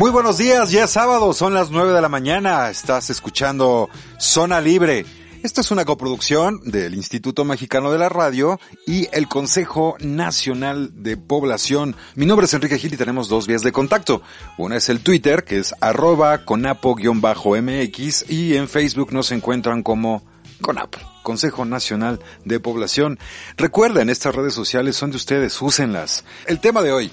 Muy 0.00 0.10
buenos 0.10 0.38
días, 0.38 0.70
ya 0.70 0.84
es 0.84 0.92
sábado, 0.92 1.34
son 1.34 1.52
las 1.52 1.70
9 1.70 1.92
de 1.92 2.00
la 2.00 2.08
mañana, 2.08 2.70
estás 2.70 3.10
escuchando 3.10 3.90
Zona 4.18 4.58
Libre. 4.58 5.04
Esto 5.42 5.60
es 5.60 5.70
una 5.70 5.84
coproducción 5.84 6.58
del 6.64 6.94
Instituto 6.94 7.44
Mexicano 7.44 7.92
de 7.92 7.98
la 7.98 8.08
Radio 8.08 8.58
y 8.86 9.08
el 9.12 9.28
Consejo 9.28 9.96
Nacional 10.00 11.02
de 11.02 11.18
Población. 11.18 11.96
Mi 12.14 12.24
nombre 12.24 12.46
es 12.46 12.54
Enrique 12.54 12.78
Gil 12.78 12.94
y 12.94 12.96
tenemos 12.96 13.28
dos 13.28 13.46
vías 13.46 13.60
de 13.60 13.72
contacto. 13.72 14.22
Una 14.56 14.78
es 14.78 14.88
el 14.88 15.00
Twitter, 15.00 15.44
que 15.44 15.58
es 15.58 15.74
arroba 15.82 16.46
conapo-mx 16.46 18.24
y 18.30 18.56
en 18.56 18.68
Facebook 18.68 19.12
nos 19.12 19.32
encuentran 19.32 19.82
como 19.82 20.22
CONAPO, 20.62 20.98
Consejo 21.22 21.66
Nacional 21.66 22.20
de 22.46 22.58
Población. 22.58 23.18
Recuerden, 23.58 24.08
estas 24.08 24.34
redes 24.34 24.54
sociales 24.54 24.96
son 24.96 25.10
de 25.10 25.18
ustedes, 25.18 25.60
úsenlas. 25.60 26.24
El 26.46 26.58
tema 26.58 26.80
de 26.80 26.90
hoy, 26.92 27.12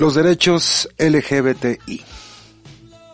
los 0.00 0.14
derechos 0.14 0.88
LGBTI. 0.96 2.02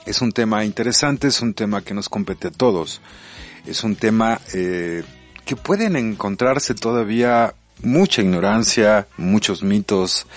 Es 0.07 0.23
un 0.23 0.31
tema 0.31 0.65
interesante, 0.65 1.27
es 1.27 1.41
un 1.41 1.53
tema 1.53 1.83
que 1.83 1.95
nos 1.95 2.09
compete 2.09 2.47
a 2.47 2.51
todos. 2.53 3.01
Es 3.67 3.83
un 3.83 3.97
tema 3.97 4.41
eh, 4.55 5.03
que 5.45 5.57
pueden 5.57 5.97
encontrarse 5.97 6.75
todavía 6.75 7.57
mucha 7.83 8.23
ignorancia, 8.23 9.09
muchos 9.17 9.65
mitos 9.65 10.29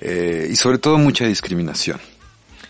eh, 0.00 0.48
y 0.50 0.56
sobre 0.56 0.78
todo 0.78 0.96
mucha 0.96 1.26
discriminación. 1.26 2.00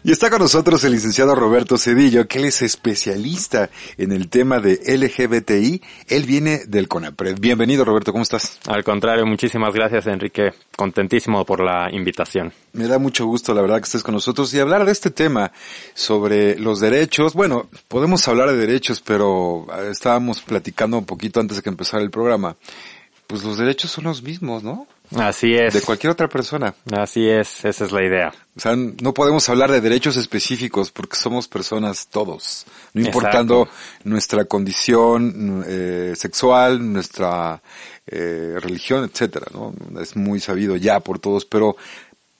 Y 0.09 0.11
está 0.11 0.31
con 0.31 0.39
nosotros 0.39 0.83
el 0.85 0.93
licenciado 0.93 1.35
Roberto 1.35 1.77
Cedillo, 1.77 2.27
que 2.27 2.39
él 2.39 2.47
es 2.47 2.63
especialista 2.63 3.69
en 3.99 4.11
el 4.11 4.31
tema 4.31 4.59
de 4.59 4.81
LGBTI. 4.87 5.83
Él 6.07 6.23
viene 6.25 6.63
del 6.67 6.89
CONAPRED. 6.89 7.39
Bienvenido 7.39 7.85
Roberto, 7.85 8.13
¿cómo 8.13 8.23
estás? 8.23 8.59
Al 8.69 8.83
contrario, 8.85 9.27
muchísimas 9.27 9.75
gracias 9.75 10.07
Enrique. 10.07 10.55
Contentísimo 10.75 11.45
por 11.45 11.63
la 11.63 11.91
invitación. 11.93 12.55
Me 12.73 12.87
da 12.87 12.99
mucho 12.99 13.27
gusto, 13.27 13.53
la 13.53 13.61
verdad, 13.61 13.77
que 13.81 13.85
estés 13.85 14.03
con 14.03 14.15
nosotros 14.15 14.55
y 14.55 14.61
hablar 14.61 14.87
de 14.87 14.93
este 14.93 15.11
tema 15.11 15.53
sobre 15.93 16.59
los 16.59 16.81
derechos. 16.81 17.35
Bueno, 17.35 17.69
podemos 17.89 18.27
hablar 18.29 18.49
de 18.49 18.57
derechos, 18.57 19.03
pero 19.03 19.67
eh, 19.79 19.91
estábamos 19.91 20.41
platicando 20.41 20.97
un 20.97 21.05
poquito 21.05 21.39
antes 21.39 21.59
de 21.59 21.63
que 21.63 21.69
empezara 21.69 22.03
el 22.03 22.11
programa. 22.11 22.57
Pues 23.27 23.45
los 23.45 23.59
derechos 23.59 23.91
son 23.91 24.05
los 24.05 24.23
mismos, 24.23 24.63
¿no? 24.63 24.87
Así 25.17 25.55
es. 25.55 25.75
De 25.75 25.81
cualquier 25.81 26.13
otra 26.13 26.29
persona. 26.29 26.75
Así 26.93 27.29
es, 27.29 27.65
esa 27.65 27.85
es 27.85 27.93
la 27.93 28.05
idea. 28.05 28.33
O 28.57 28.61
sea, 28.61 28.77
no 28.77 29.15
podemos 29.15 29.49
hablar 29.49 29.71
de 29.71 29.81
derechos 29.81 30.17
específicos 30.17 30.91
porque 30.91 31.17
somos 31.17 31.49
personas 31.49 32.09
todos, 32.09 32.67
no 32.93 33.03
importando 33.03 33.69
nuestra 34.05 34.45
condición 34.45 35.65
eh, 35.67 36.15
sexual, 36.17 36.93
nuestra 36.93 37.63
eh, 38.07 38.57
religión, 38.61 39.05
etcétera, 39.05 39.47
¿no? 39.53 39.73
Es 40.01 40.17
muy 40.17 40.41
sabido 40.41 40.77
ya 40.77 41.01
por 41.01 41.19
todos, 41.19 41.45
pero 41.45 41.77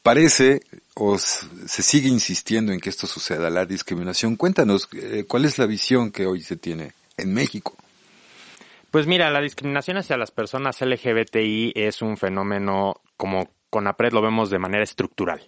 parece 0.03 0.63
o 0.95 1.17
se 1.17 1.83
sigue 1.83 2.09
insistiendo 2.09 2.73
en 2.73 2.81
que 2.81 2.91
esto 2.91 3.07
suceda, 3.07 3.51
la 3.51 3.65
discriminación. 3.65 4.35
Cuéntanos, 4.35 4.89
eh, 4.93 5.25
¿cuál 5.29 5.45
es 5.45 5.59
la 5.59 5.67
visión 5.67 6.11
que 6.11 6.27
hoy 6.27 6.43
se 6.43 6.57
tiene 6.57 6.93
en 7.17 7.33
México? 7.33 7.77
Pues 8.99 9.07
mira, 9.07 9.31
la 9.31 9.41
discriminación 9.41 9.97
hacia 9.99 10.17
las 10.17 10.33
personas 10.33 10.81
LGBTI 10.81 11.71
es 11.77 12.03
un 12.03 12.17
fenómeno 12.17 13.01
como 13.17 13.49
con 13.71 13.87
APRED 13.87 14.13
lo 14.13 14.23
vemos 14.23 14.51
de 14.51 14.59
manera 14.59 14.83
estructural. 14.83 15.41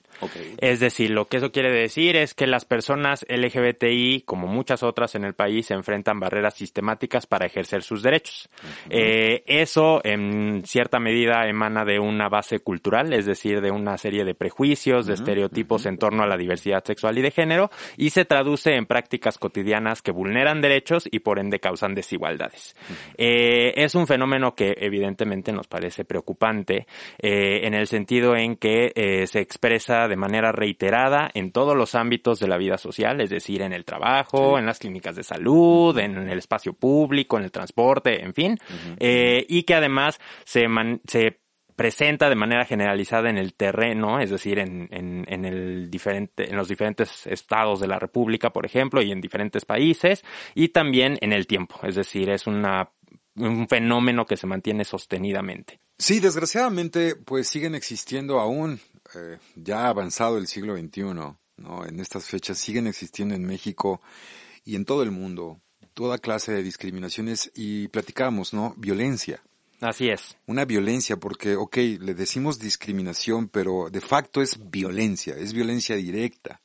Es 0.59 0.81
decir, 0.81 1.11
lo 1.11 1.27
que 1.27 1.39
eso 1.39 1.51
quiere 1.51 1.73
decir 1.73 2.17
es 2.17 2.35
que 2.35 2.47
las 2.47 2.65
personas 2.65 3.25
LGBTI, 3.29 4.23
como 4.27 4.47
muchas 4.47 4.83
otras 4.83 5.15
en 5.15 5.25
el 5.25 5.35
país, 5.35 5.67
se 5.67 5.75
enfrentan 5.75 6.21
barreras 6.21 6.55
sistemáticas 6.55 7.27
para 7.27 7.47
ejercer 7.47 7.83
sus 7.83 8.03
derechos. 8.03 8.49
eh, 8.91 9.43
eso, 9.47 10.01
en 10.05 10.63
cierta 10.67 10.99
medida, 10.99 11.47
emana 11.49 11.85
de 11.85 11.99
una 11.99 12.29
base 12.29 12.59
cultural, 12.59 13.13
es 13.15 13.25
decir, 13.25 13.61
de 13.61 13.71
una 13.71 13.97
serie 13.97 14.25
de 14.25 14.35
prejuicios, 14.35 15.07
de 15.07 15.15
estereotipos 15.15 15.87
en 15.87 15.97
torno 15.97 16.23
a 16.23 16.27
la 16.27 16.37
diversidad 16.37 16.85
sexual 16.85 17.17
y 17.19 17.23
de 17.23 17.31
género, 17.31 17.71
y 17.97 18.11
se 18.11 18.25
traduce 18.25 18.75
en 18.75 18.87
prácticas 18.87 19.39
cotidianas 19.39 20.03
que 20.03 20.13
vulneran 20.13 20.61
derechos 20.61 21.09
y 21.11 21.21
por 21.21 21.39
ende 21.39 21.59
causan 21.59 21.95
desigualdades. 21.95 22.77
eh, 23.17 23.73
es 23.77 23.95
un 23.95 24.07
fenómeno 24.07 24.55
que 24.55 24.75
evidentemente 24.77 25.53
nos 25.53 25.67
parece 25.67 26.05
preocupante 26.05 26.87
eh, 27.19 27.61
en 27.67 27.75
el 27.75 27.87
sentido 27.87 28.10
en 28.11 28.57
que 28.57 28.93
eh, 28.95 29.27
se 29.27 29.41
expresa 29.41 30.09
de 30.09 30.17
manera 30.17 30.53
reiterada 30.53 31.31
en 31.33 31.53
todos 31.53 31.77
los 31.77 31.95
ámbitos 31.95 32.41
de 32.41 32.49
la 32.49 32.59
vida 32.59 32.77
social, 32.77 33.21
es 33.21 33.31
decir, 33.31 33.63
en 33.63 33.73
el 33.73 33.85
trabajo, 33.85 34.59
en 34.59 34.67
las 34.67 34.79
clínicas 34.79 35.15
de 35.15 35.23
salud, 35.23 35.97
en 35.99 36.17
el 36.17 36.39
espacio 36.39 36.73
público, 36.73 37.39
en 37.39 37.45
el 37.45 37.53
transporte, 37.53 38.23
en 38.23 38.35
fin, 38.35 38.59
eh, 38.99 39.47
y 39.49 39.63
que 39.63 39.75
además 39.75 40.21
se, 40.45 40.67
man, 40.67 41.01
se 41.07 41.39
presenta 41.77 42.29
de 42.29 42.35
manera 42.35 42.65
generalizada 42.65 43.31
en 43.31 43.39
el 43.39 43.55
terreno, 43.55 44.19
es 44.19 44.31
decir, 44.31 44.59
en, 44.59 44.89
en, 44.91 45.25
en, 45.29 45.45
el 45.45 45.91
diferente, 45.91 46.51
en 46.51 46.57
los 46.57 46.69
diferentes 46.69 47.27
estados 47.27 47.81
de 47.81 47.87
la 47.87 47.99
República, 47.99 48.51
por 48.51 48.67
ejemplo, 48.67 49.01
y 49.01 49.13
en 49.13 49.21
diferentes 49.21 49.65
países, 49.65 50.25
y 50.55 50.69
también 50.69 51.17
en 51.21 51.33
el 51.33 51.47
tiempo, 51.47 51.77
es 51.85 51.95
decir, 51.95 52.29
es 52.29 52.47
una, 52.47 52.91
un 53.37 53.69
fenómeno 53.69 54.27
que 54.27 54.37
se 54.37 54.47
mantiene 54.47 54.85
sostenidamente. 54.85 55.79
Sí, 56.01 56.19
desgraciadamente, 56.19 57.15
pues 57.15 57.47
siguen 57.47 57.75
existiendo 57.75 58.41
aún, 58.41 58.81
eh, 59.15 59.37
ya 59.55 59.87
avanzado 59.87 60.39
el 60.39 60.47
siglo 60.47 60.75
XXI, 60.75 61.03
¿no? 61.03 61.39
En 61.87 62.01
estas 62.01 62.25
fechas 62.25 62.57
siguen 62.57 62.87
existiendo 62.87 63.35
en 63.35 63.45
México 63.45 64.01
y 64.65 64.77
en 64.77 64.87
todo 64.87 65.03
el 65.03 65.11
mundo 65.11 65.61
toda 65.93 66.17
clase 66.17 66.53
de 66.53 66.63
discriminaciones 66.63 67.53
y 67.55 67.89
platicamos, 67.89 68.55
¿no? 68.55 68.73
Violencia. 68.79 69.43
Así 69.83 70.09
es. 70.09 70.39
Una 70.47 70.65
violencia 70.65 71.19
porque, 71.19 71.55
ok, 71.55 71.77
le 72.01 72.15
decimos 72.15 72.59
discriminación, 72.59 73.49
pero 73.49 73.91
de 73.91 74.01
facto 74.01 74.41
es 74.41 74.71
violencia, 74.71 75.35
es 75.37 75.53
violencia 75.53 75.97
directa. 75.97 76.63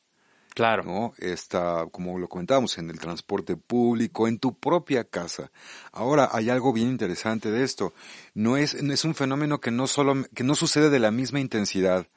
Claro. 0.56 0.84
¿No? 0.84 1.14
Está, 1.18 1.86
como 1.92 2.18
lo 2.18 2.30
comentábamos, 2.30 2.78
en 2.78 2.90
el 2.90 2.98
transporte 2.98 3.58
público, 3.58 4.26
en 4.26 4.40
tu 4.40 4.58
propia 4.58 5.04
casa. 5.04 5.52
Ahora, 5.92 6.30
hay 6.32 6.50
algo 6.50 6.72
bien 6.72 6.88
interesante 6.88 7.52
de 7.52 7.64
esto. 7.64 7.94
No 8.34 8.56
es, 8.56 8.74
es 8.74 9.04
un 9.04 9.16
fenómeno 9.16 9.60
que 9.60 9.72
no 9.72 9.86
solo, 9.86 10.16
que 10.34 10.46
no 10.46 10.56
sucede 10.56 10.90
de 10.90 11.00
la 11.00 11.12
misma 11.12 11.42
intensidad 11.42 12.08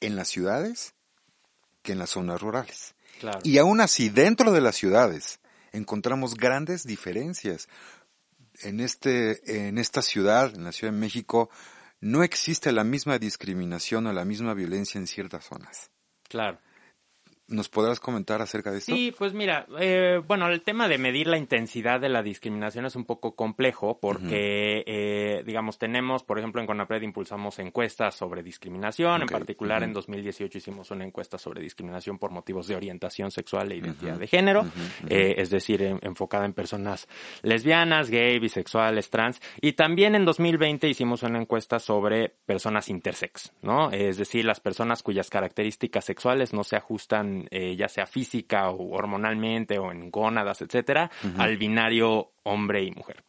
en 0.00 0.16
las 0.16 0.26
ciudades 0.26 0.94
que 1.82 1.92
en 1.92 2.00
las 2.00 2.10
zonas 2.10 2.40
rurales. 2.42 2.96
Claro. 3.20 3.38
Y 3.44 3.58
aún 3.58 3.80
así, 3.80 4.08
dentro 4.08 4.50
de 4.50 4.60
las 4.60 4.74
ciudades, 4.74 5.38
encontramos 5.70 6.34
grandes 6.34 6.84
diferencias. 6.84 7.68
En 8.62 8.80
este, 8.80 9.66
en 9.68 9.78
esta 9.78 10.02
ciudad, 10.02 10.52
en 10.52 10.64
la 10.64 10.72
Ciudad 10.72 10.92
de 10.92 10.98
México, 10.98 11.48
no 12.00 12.24
existe 12.24 12.72
la 12.72 12.82
misma 12.82 13.20
discriminación 13.20 14.08
o 14.08 14.12
la 14.12 14.24
misma 14.24 14.52
violencia 14.54 14.98
en 14.98 15.06
ciertas 15.06 15.44
zonas. 15.44 15.92
Claro. 16.28 16.58
¿Nos 17.48 17.70
podrás 17.70 17.98
comentar 17.98 18.42
acerca 18.42 18.70
de 18.70 18.78
esto? 18.78 18.94
Sí, 18.94 19.14
pues 19.16 19.32
mira, 19.32 19.66
eh, 19.80 20.20
bueno, 20.26 20.48
el 20.48 20.60
tema 20.60 20.86
de 20.86 20.98
medir 20.98 21.28
la 21.28 21.38
intensidad 21.38 21.98
de 21.98 22.10
la 22.10 22.22
discriminación 22.22 22.84
es 22.84 22.94
un 22.94 23.06
poco 23.06 23.34
complejo 23.34 23.98
porque, 24.00 24.24
uh 24.26 24.28
-huh. 24.28 24.84
eh, 24.86 25.42
digamos, 25.46 25.78
tenemos, 25.78 26.24
por 26.24 26.38
ejemplo, 26.38 26.60
en 26.60 26.66
CONAPRED 26.66 27.00
impulsamos 27.02 27.58
encuestas 27.58 28.14
sobre 28.14 28.42
discriminación, 28.42 29.22
okay. 29.22 29.22
en 29.22 29.28
particular 29.28 29.80
uh 29.80 29.84
-huh. 29.84 29.88
en 29.88 29.92
2018 29.94 30.58
hicimos 30.58 30.90
una 30.90 31.06
encuesta 31.06 31.38
sobre 31.38 31.62
discriminación 31.62 32.18
por 32.18 32.32
motivos 32.32 32.66
de 32.66 32.76
orientación 32.76 33.30
sexual 33.30 33.72
e 33.72 33.76
identidad 33.76 34.12
uh 34.12 34.16
-huh. 34.16 34.20
de 34.20 34.26
género, 34.26 34.66
eh, 35.08 35.36
es 35.38 35.48
decir, 35.48 35.80
en, 35.82 35.98
enfocada 36.02 36.44
en 36.44 36.52
personas 36.52 37.08
lesbianas, 37.42 38.10
gay, 38.10 38.38
bisexuales, 38.38 39.08
trans, 39.08 39.40
y 39.62 39.72
también 39.72 40.14
en 40.14 40.26
2020 40.26 40.86
hicimos 40.86 41.22
una 41.22 41.40
encuesta 41.40 41.78
sobre 41.78 42.28
personas 42.44 42.90
intersex, 42.90 43.52
¿no? 43.62 43.90
Es 43.90 44.18
decir, 44.18 44.44
las 44.44 44.60
personas 44.60 45.02
cuyas 45.02 45.30
características 45.30 46.04
sexuales 46.04 46.52
no 46.52 46.62
se 46.62 46.76
ajustan 46.76 47.37
eh, 47.50 47.76
ya 47.76 47.88
sea 47.88 48.06
física 48.06 48.70
o 48.70 48.94
hormonalmente 48.94 49.78
o 49.78 49.92
en 49.92 50.10
gónadas, 50.10 50.62
etcétera, 50.62 51.10
uh 51.22 51.26
-huh. 51.26 51.40
al 51.42 51.56
binario 51.56 52.32
hombre 52.48 52.82
y 52.82 52.90
mujer. 52.90 53.22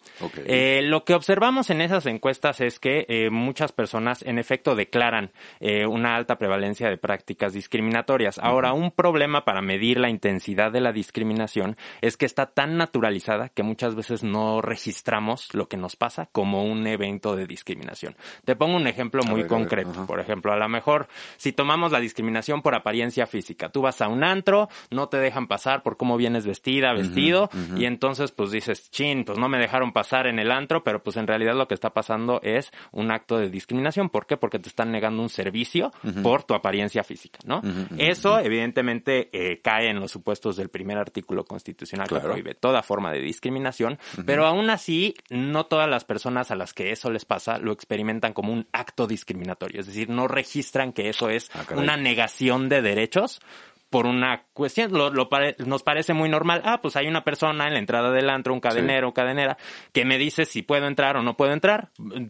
Eh, 0.46 0.82
lo 0.84 1.04
que 1.04 1.14
observamos 1.14 1.70
en 1.70 1.82
esas 1.82 2.06
encuestas 2.06 2.62
es 2.62 2.80
que 2.80 3.06
eh, 3.08 3.30
muchas 3.30 3.72
personas 3.72 4.22
en 4.24 4.38
efecto 4.38 4.76
declaran 4.76 5.32
eh, 5.60 5.86
una 5.86 6.16
alta 6.16 6.38
prevalencia 6.38 6.90
de 6.90 6.98
prácticas 6.98 7.54
discriminatorias. 7.54 8.40
Ahora, 8.40 8.74
un 8.74 8.92
problema 8.92 9.46
para 9.46 9.62
medir 9.62 10.00
la 10.00 10.10
intensidad 10.10 10.72
de 10.72 10.82
la 10.82 10.92
discriminación 10.92 11.78
es 12.02 12.18
que 12.18 12.26
está 12.26 12.48
tan 12.48 12.78
naturalizada 12.78 13.50
que 13.50 13.64
muchas 13.64 13.96
veces 13.96 14.24
no 14.24 14.62
registramos 14.62 15.54
lo 15.54 15.68
que 15.68 15.78
nos 15.78 15.96
pasa 15.96 16.28
como 16.32 16.64
un 16.64 16.88
evento 16.88 17.36
de 17.36 17.46
discriminación. 17.46 18.16
Te 18.46 18.56
pongo 18.56 18.78
un 18.78 18.88
ejemplo 18.88 19.24
muy 19.24 19.46
concreto. 19.48 20.06
Por 20.06 20.20
ejemplo, 20.20 20.52
a 20.52 20.58
lo 20.58 20.70
mejor 20.70 21.08
si 21.38 21.54
tomamos 21.54 21.92
la 21.92 22.00
discriminación 22.00 22.62
por 22.62 22.76
apariencia 22.76 23.28
física, 23.28 23.70
tú 23.70 23.82
vas 23.82 24.02
a 24.02 24.08
un 24.08 24.24
antro, 24.24 24.70
no 24.92 25.10
te 25.10 25.18
dejan 25.18 25.48
pasar 25.48 25.84
por 25.84 25.98
cómo 25.98 26.18
vienes 26.18 26.46
vestida, 26.46 26.94
vestido, 26.94 27.50
y 27.78 27.86
entonces 27.86 28.32
pues 28.32 28.52
dices, 28.52 28.90
chin, 28.92 29.09
pues 29.26 29.38
no 29.38 29.50
me 29.50 29.58
dejaron 29.58 29.92
pasar 29.92 30.28
en 30.28 30.40
el 30.40 30.52
antro, 30.52 30.84
pero 30.84 31.04
pues 31.04 31.18
en 31.18 31.28
realidad 31.28 31.56
lo 31.56 31.68
que 31.68 31.74
está 31.74 31.92
pasando 31.92 32.40
es 32.44 32.72
un 32.92 33.12
acto 33.12 33.38
de 33.38 33.50
discriminación. 33.50 34.10
¿Por 34.10 34.26
qué? 34.26 34.38
Porque 34.38 34.60
te 34.60 34.70
están 34.70 34.92
negando 34.92 35.22
un 35.22 35.30
servicio 35.30 35.92
por 36.24 36.44
tu 36.44 36.54
apariencia 36.54 37.04
física, 37.04 37.40
¿no? 37.46 37.62
Eso 37.98 38.40
evidentemente 38.40 39.30
eh, 39.32 39.62
cae 39.62 39.90
en 39.90 40.00
los 40.00 40.12
supuestos 40.12 40.56
del 40.56 40.70
primer 40.70 40.98
artículo 40.98 41.46
constitucional 41.46 42.08
que 42.08 42.20
prohíbe 42.20 42.56
toda 42.56 42.84
forma 42.84 43.12
de 43.12 43.22
discriminación, 43.22 44.00
pero 44.26 44.46
aún 44.46 44.70
así 44.70 45.16
no 45.30 45.66
todas 45.66 45.90
las 45.90 46.06
personas 46.06 46.52
a 46.52 46.56
las 46.56 46.74
que 46.74 46.92
eso 46.92 47.10
les 47.10 47.26
pasa 47.26 47.58
lo 47.58 47.72
experimentan 47.72 48.34
como 48.34 48.54
un 48.54 48.68
acto 48.72 49.08
discriminatorio, 49.08 49.82
es 49.82 49.88
decir, 49.88 50.10
no 50.10 50.28
registran 50.28 50.94
que 50.94 51.10
eso 51.10 51.30
es 51.30 51.50
ah, 51.54 51.66
una 51.76 51.98
negación 51.98 52.70
de 52.70 52.82
derechos 52.82 53.42
por 53.90 54.06
una 54.06 54.44
cuestión, 54.54 54.92
lo, 54.94 55.10
nos 55.10 55.84
parece 55.84 56.14
muy 56.14 56.30
normal, 56.30 56.62
ah, 56.64 56.80
pues 56.82 56.96
hay 56.96 57.08
una 57.08 57.24
persona 57.24 57.68
en 57.68 57.74
la 57.74 57.80
entrada 57.80 58.12
del 58.12 58.30
antro, 58.30 58.54
un 58.54 58.60
cadenero, 58.60 59.14
cadenera, 59.14 59.58
que 59.92 60.06
me 60.06 60.20
dice 60.20 60.46
si 60.46 60.62
puedo 60.62 60.86
entrar 60.86 61.18
o 61.18 61.24
no 61.24 61.36
puedo 61.36 61.54
entrar, 61.54 61.90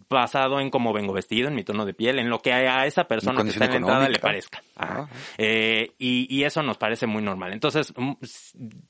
basado 0.10 0.62
en 0.62 0.70
cómo 0.70 0.94
vengo 0.94 1.12
vestido, 1.12 1.50
en 1.50 1.56
mi 1.56 1.66
tono 1.66 1.86
de 1.86 1.94
piel, 1.94 2.20
en 2.20 2.30
lo 2.30 2.40
que 2.40 2.54
a 2.54 2.86
esa 2.86 3.06
persona 3.06 3.44
que 3.44 3.50
está 3.50 3.66
en 3.66 3.72
la 3.72 3.78
entrada 3.78 4.10
le 4.10 4.20
parezca. 4.20 4.64
Ah. 4.78 5.08
Eh, 5.38 5.92
y, 5.98 6.34
y, 6.34 6.46
eso 6.46 6.64
nos 6.64 6.78
parece 6.78 7.06
muy 7.06 7.22
normal. 7.22 7.52
Entonces, 7.52 7.94
mm, 7.98 8.14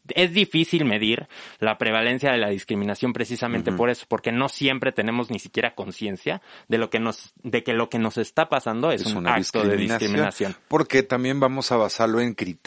es 0.10 0.34
difícil 0.34 0.86
medir 0.86 1.28
la 1.58 1.80
prevalencia 1.80 2.32
de 2.32 2.38
la 2.38 2.50
discriminación 2.50 3.14
precisamente 3.14 3.72
por 3.72 3.90
eso, 3.90 4.06
porque 4.08 4.32
no 4.32 4.50
siempre 4.50 4.92
tenemos 4.92 5.32
ni 5.32 5.40
siquiera 5.40 5.74
conciencia 5.74 6.44
de 6.68 6.78
lo 6.78 6.92
que 6.92 7.00
nos, 7.00 7.34
de 7.42 7.64
que 7.64 7.74
lo 7.74 7.90
que 7.90 7.98
nos 7.98 8.20
está 8.20 8.50
pasando 8.50 8.92
es, 8.92 9.08
un 9.08 9.26
acto 9.28 9.64
de 9.64 9.76
discriminación. 9.76 10.56
Porque 10.68 11.02
también 11.02 11.40
vamos 11.40 11.72
a 11.72 11.78
basarlo 11.78 12.20
en 12.20 12.36
criterios 12.36 12.59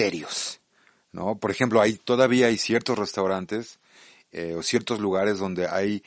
¿no? 1.13 1.37
Por 1.37 1.51
ejemplo, 1.51 1.81
hay 1.81 1.95
todavía 1.95 2.47
hay 2.47 2.59
ciertos 2.59 2.99
restaurantes 2.99 3.79
eh, 4.33 4.55
o 4.57 4.63
ciertos 4.63 5.01
lugares 5.01 5.39
donde 5.39 5.69
hay 5.69 6.03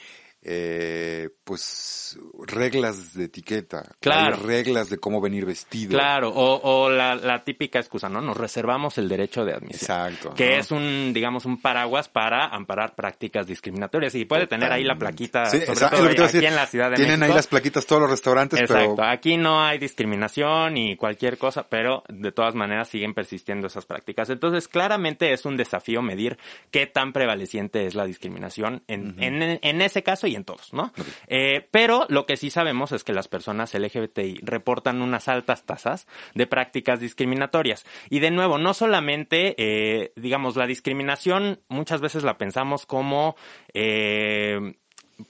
eh, 0.47 1.29
pues 1.43 2.19
reglas 2.45 3.15
de 3.15 3.25
etiqueta, 3.25 3.83
claro. 3.99 4.35
reglas 4.35 4.91
de 4.91 4.99
cómo 4.99 5.19
venir 5.19 5.43
vestido. 5.43 5.89
Claro, 5.89 6.31
o, 6.35 6.87
la, 6.87 7.43
típica 7.43 7.79
excusa, 7.79 8.09
¿no? 8.09 8.21
Nos 8.21 8.37
reservamos 8.37 8.99
el 8.99 9.09
derecho 9.09 9.43
de 9.43 9.53
admisión. 9.53 9.81
Exacto. 9.81 10.35
Que 10.35 10.59
es 10.59 10.69
un, 10.69 11.13
digamos, 11.13 11.45
un 11.45 11.59
paraguas 11.59 12.09
para 12.09 12.45
amparar 12.45 12.93
prácticas 12.93 13.47
discriminatorias. 13.47 14.13
Y 14.13 14.25
puede 14.25 14.45
tener 14.45 14.71
ahí 14.71 14.83
la 14.83 14.95
plaquita, 14.95 15.49
sobre 15.49 16.13
todo 16.13 16.25
aquí 16.25 16.45
en 16.45 16.55
la 16.55 16.67
Ciudad 16.67 16.91
de 16.91 16.97
Tienen 16.97 17.23
ahí 17.23 17.33
las 17.33 17.47
plaquitas 17.47 17.87
todos 17.87 18.03
los 18.03 18.11
restaurantes, 18.11 18.59
Exacto. 18.59 19.03
Aquí 19.03 19.37
no 19.37 19.63
hay 19.63 19.79
discriminación 19.79 20.77
y 20.77 20.95
cualquier 20.95 21.39
cosa, 21.39 21.65
pero 21.67 22.03
de 22.07 22.31
todas 22.31 22.53
maneras 22.53 22.87
siguen 22.87 23.15
persistiendo 23.15 23.65
esas 23.65 23.87
prácticas. 23.87 24.29
Entonces, 24.29 24.67
claramente 24.67 25.33
es 25.33 25.43
un 25.45 25.57
desafío 25.57 26.03
medir 26.03 26.37
qué 26.69 26.85
tan 26.85 27.13
prevaleciente 27.13 27.87
es 27.87 27.95
la 27.95 28.05
discriminación 28.05 28.83
en, 28.87 29.15
en, 29.19 29.59
en 29.61 29.81
ese 29.81 30.03
caso 30.03 30.27
y 30.27 30.34
en 30.35 30.45
todos, 30.45 30.73
¿no? 30.73 30.91
Eh, 31.27 31.67
pero 31.71 32.05
lo 32.09 32.25
que 32.25 32.37
sí 32.37 32.49
sabemos 32.49 32.91
es 32.91 33.03
que 33.03 33.13
las 33.13 33.27
personas 33.27 33.73
LGBTI 33.73 34.39
reportan 34.43 35.01
unas 35.01 35.27
altas 35.27 35.65
tasas 35.65 36.07
de 36.33 36.47
prácticas 36.47 36.99
discriminatorias. 36.99 37.85
Y 38.09 38.19
de 38.19 38.31
nuevo, 38.31 38.57
no 38.57 38.73
solamente, 38.73 39.55
eh, 39.57 40.13
digamos, 40.15 40.55
la 40.55 40.67
discriminación 40.67 41.61
muchas 41.67 42.01
veces 42.01 42.23
la 42.23 42.37
pensamos 42.37 42.85
como... 42.85 43.35
Eh, 43.73 44.75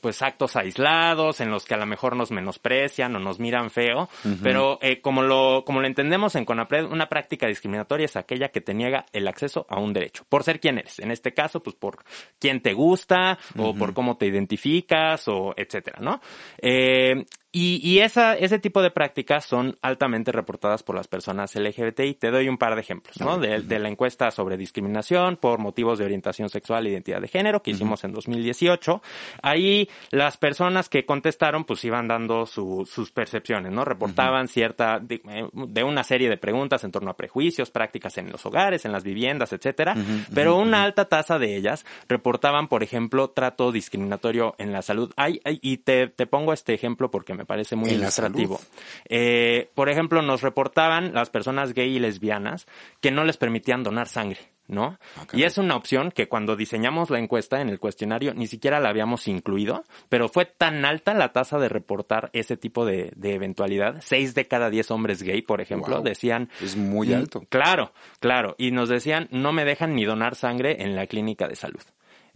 pues 0.01 0.21
actos 0.21 0.55
aislados 0.55 1.41
en 1.41 1.51
los 1.51 1.65
que 1.65 1.73
a 1.73 1.77
lo 1.77 1.85
mejor 1.85 2.15
nos 2.15 2.31
menosprecian 2.31 3.15
o 3.15 3.19
nos 3.19 3.39
miran 3.39 3.69
feo, 3.69 4.09
pero 4.41 4.79
eh, 4.81 5.01
como 5.01 5.21
lo 5.21 5.63
como 5.65 5.81
lo 5.81 5.87
entendemos 5.87 6.35
en 6.35 6.45
CONAPRED, 6.45 6.85
una 6.85 7.07
práctica 7.07 7.47
discriminatoria 7.47 8.05
es 8.05 8.15
aquella 8.15 8.49
que 8.49 8.61
te 8.61 8.73
niega 8.73 9.05
el 9.13 9.27
acceso 9.27 9.65
a 9.69 9.79
un 9.79 9.93
derecho, 9.93 10.25
por 10.29 10.43
ser 10.43 10.59
quien 10.59 10.79
eres. 10.79 10.99
En 10.99 11.11
este 11.11 11.33
caso, 11.33 11.61
pues 11.61 11.75
por 11.75 12.03
quién 12.39 12.61
te 12.61 12.73
gusta 12.73 13.37
o 13.57 13.75
por 13.75 13.93
cómo 13.93 14.17
te 14.17 14.25
identificas 14.25 15.27
o 15.27 15.53
etcétera, 15.55 15.99
¿no? 16.01 16.21
Eh, 16.61 17.25
y, 17.57 17.79
y 17.81 17.99
esa, 17.99 18.33
ese 18.33 18.59
tipo 18.59 18.81
de 18.81 18.91
prácticas 18.91 19.45
son 19.45 19.77
altamente 19.81 20.33
reportadas 20.33 20.83
por 20.83 20.93
las 20.93 21.07
personas 21.07 21.55
LGBTI. 21.55 22.15
Te 22.15 22.29
doy 22.29 22.49
un 22.49 22.57
par 22.57 22.75
de 22.75 22.81
ejemplos, 22.81 23.17
¿no? 23.21 23.37
De, 23.37 23.61
de 23.61 23.79
la 23.79 23.87
encuesta 23.87 24.29
sobre 24.29 24.57
discriminación 24.57 25.37
por 25.37 25.59
motivos 25.59 25.97
de 25.97 26.03
orientación 26.03 26.49
sexual 26.49 26.85
e 26.85 26.89
identidad 26.89 27.21
de 27.21 27.29
género 27.29 27.63
que 27.63 27.71
hicimos 27.71 28.03
en 28.03 28.11
2018. 28.11 29.01
Ahí 29.41 29.87
las 30.11 30.35
personas 30.35 30.89
que 30.89 31.05
contestaron 31.05 31.63
pues 31.63 31.85
iban 31.85 32.09
dando 32.09 32.45
su, 32.45 32.85
sus 32.91 33.13
percepciones, 33.13 33.71
¿no? 33.71 33.85
Reportaban 33.85 34.49
cierta, 34.49 35.01
eh, 35.07 35.47
de, 35.53 35.83
una 35.85 36.03
serie 36.03 36.27
de 36.27 36.35
preguntas 36.35 36.83
en 36.83 36.91
torno 36.91 37.11
a 37.11 37.15
prejuicios, 37.15 37.71
prácticas 37.71 38.17
en 38.17 38.33
los 38.33 38.45
hogares, 38.45 38.83
en 38.83 38.91
las 38.91 39.05
viviendas, 39.05 39.53
etcétera. 39.53 39.95
Pero 40.33 40.57
una 40.57 40.83
alta 40.83 41.05
tasa 41.05 41.39
de 41.39 41.55
ellas 41.55 41.85
reportaban, 42.09 42.67
por 42.67 42.83
ejemplo, 42.83 43.29
trato 43.29 43.71
discriminatorio 43.71 44.55
en 44.57 44.73
la 44.73 44.81
salud. 44.81 45.13
Hay, 45.15 45.39
y 45.45 45.77
te, 45.77 46.07
te 46.07 46.27
pongo 46.27 46.51
este 46.51 46.73
ejemplo 46.73 47.09
porque 47.09 47.33
me 47.33 47.44
parece 47.45 47.75
muy 47.75 47.91
ilustrativo. 47.91 48.59
Eh, 49.07 49.69
por 49.75 49.89
ejemplo, 49.89 50.21
nos 50.21 50.41
reportaban 50.41 51.13
las 51.13 51.29
personas 51.29 51.73
gay 51.73 51.95
y 51.95 51.99
lesbianas 51.99 52.67
que 53.01 53.11
no 53.11 53.23
les 53.23 53.37
permitían 53.37 53.83
donar 53.83 54.07
sangre. 54.07 54.39
¿no? 54.67 54.97
Ah, 55.17 55.25
y 55.33 55.43
es 55.43 55.57
una 55.57 55.75
opción 55.75 56.11
que 56.11 56.27
cuando 56.27 56.55
diseñamos 56.55 57.09
la 57.09 57.19
encuesta 57.19 57.61
en 57.61 57.69
el 57.69 57.79
cuestionario 57.79 58.33
ni 58.33 58.47
siquiera 58.47 58.79
la 58.79 58.89
habíamos 58.89 59.27
incluido, 59.27 59.83
pero 60.09 60.27
fue 60.27 60.45
tan 60.45 60.85
alta 60.85 61.13
la 61.13 61.31
tasa 61.31 61.59
de 61.59 61.69
reportar 61.69 62.29
ese 62.33 62.57
tipo 62.57 62.85
de, 62.85 63.13
eventualidad. 63.21 64.01
Seis 64.01 64.33
de 64.33 64.47
cada 64.47 64.69
diez 64.69 64.91
hombres 64.91 65.21
gay, 65.21 65.41
por 65.41 65.61
ejemplo, 65.61 66.01
decían... 66.01 66.49
Es 66.61 66.75
muy 66.75 67.13
alto. 67.13 67.43
Claro, 67.49 67.93
claro. 68.19 68.55
Y 68.57 68.71
nos 68.71 68.89
decían, 68.89 69.27
no 69.31 69.51
me 69.51 69.65
dejan 69.65 69.95
ni 69.95 70.05
donar 70.05 70.35
sangre 70.35 70.81
en 70.83 70.95
la 70.95 71.07
clínica 71.07 71.47
de 71.47 71.55
salud. 71.55 71.81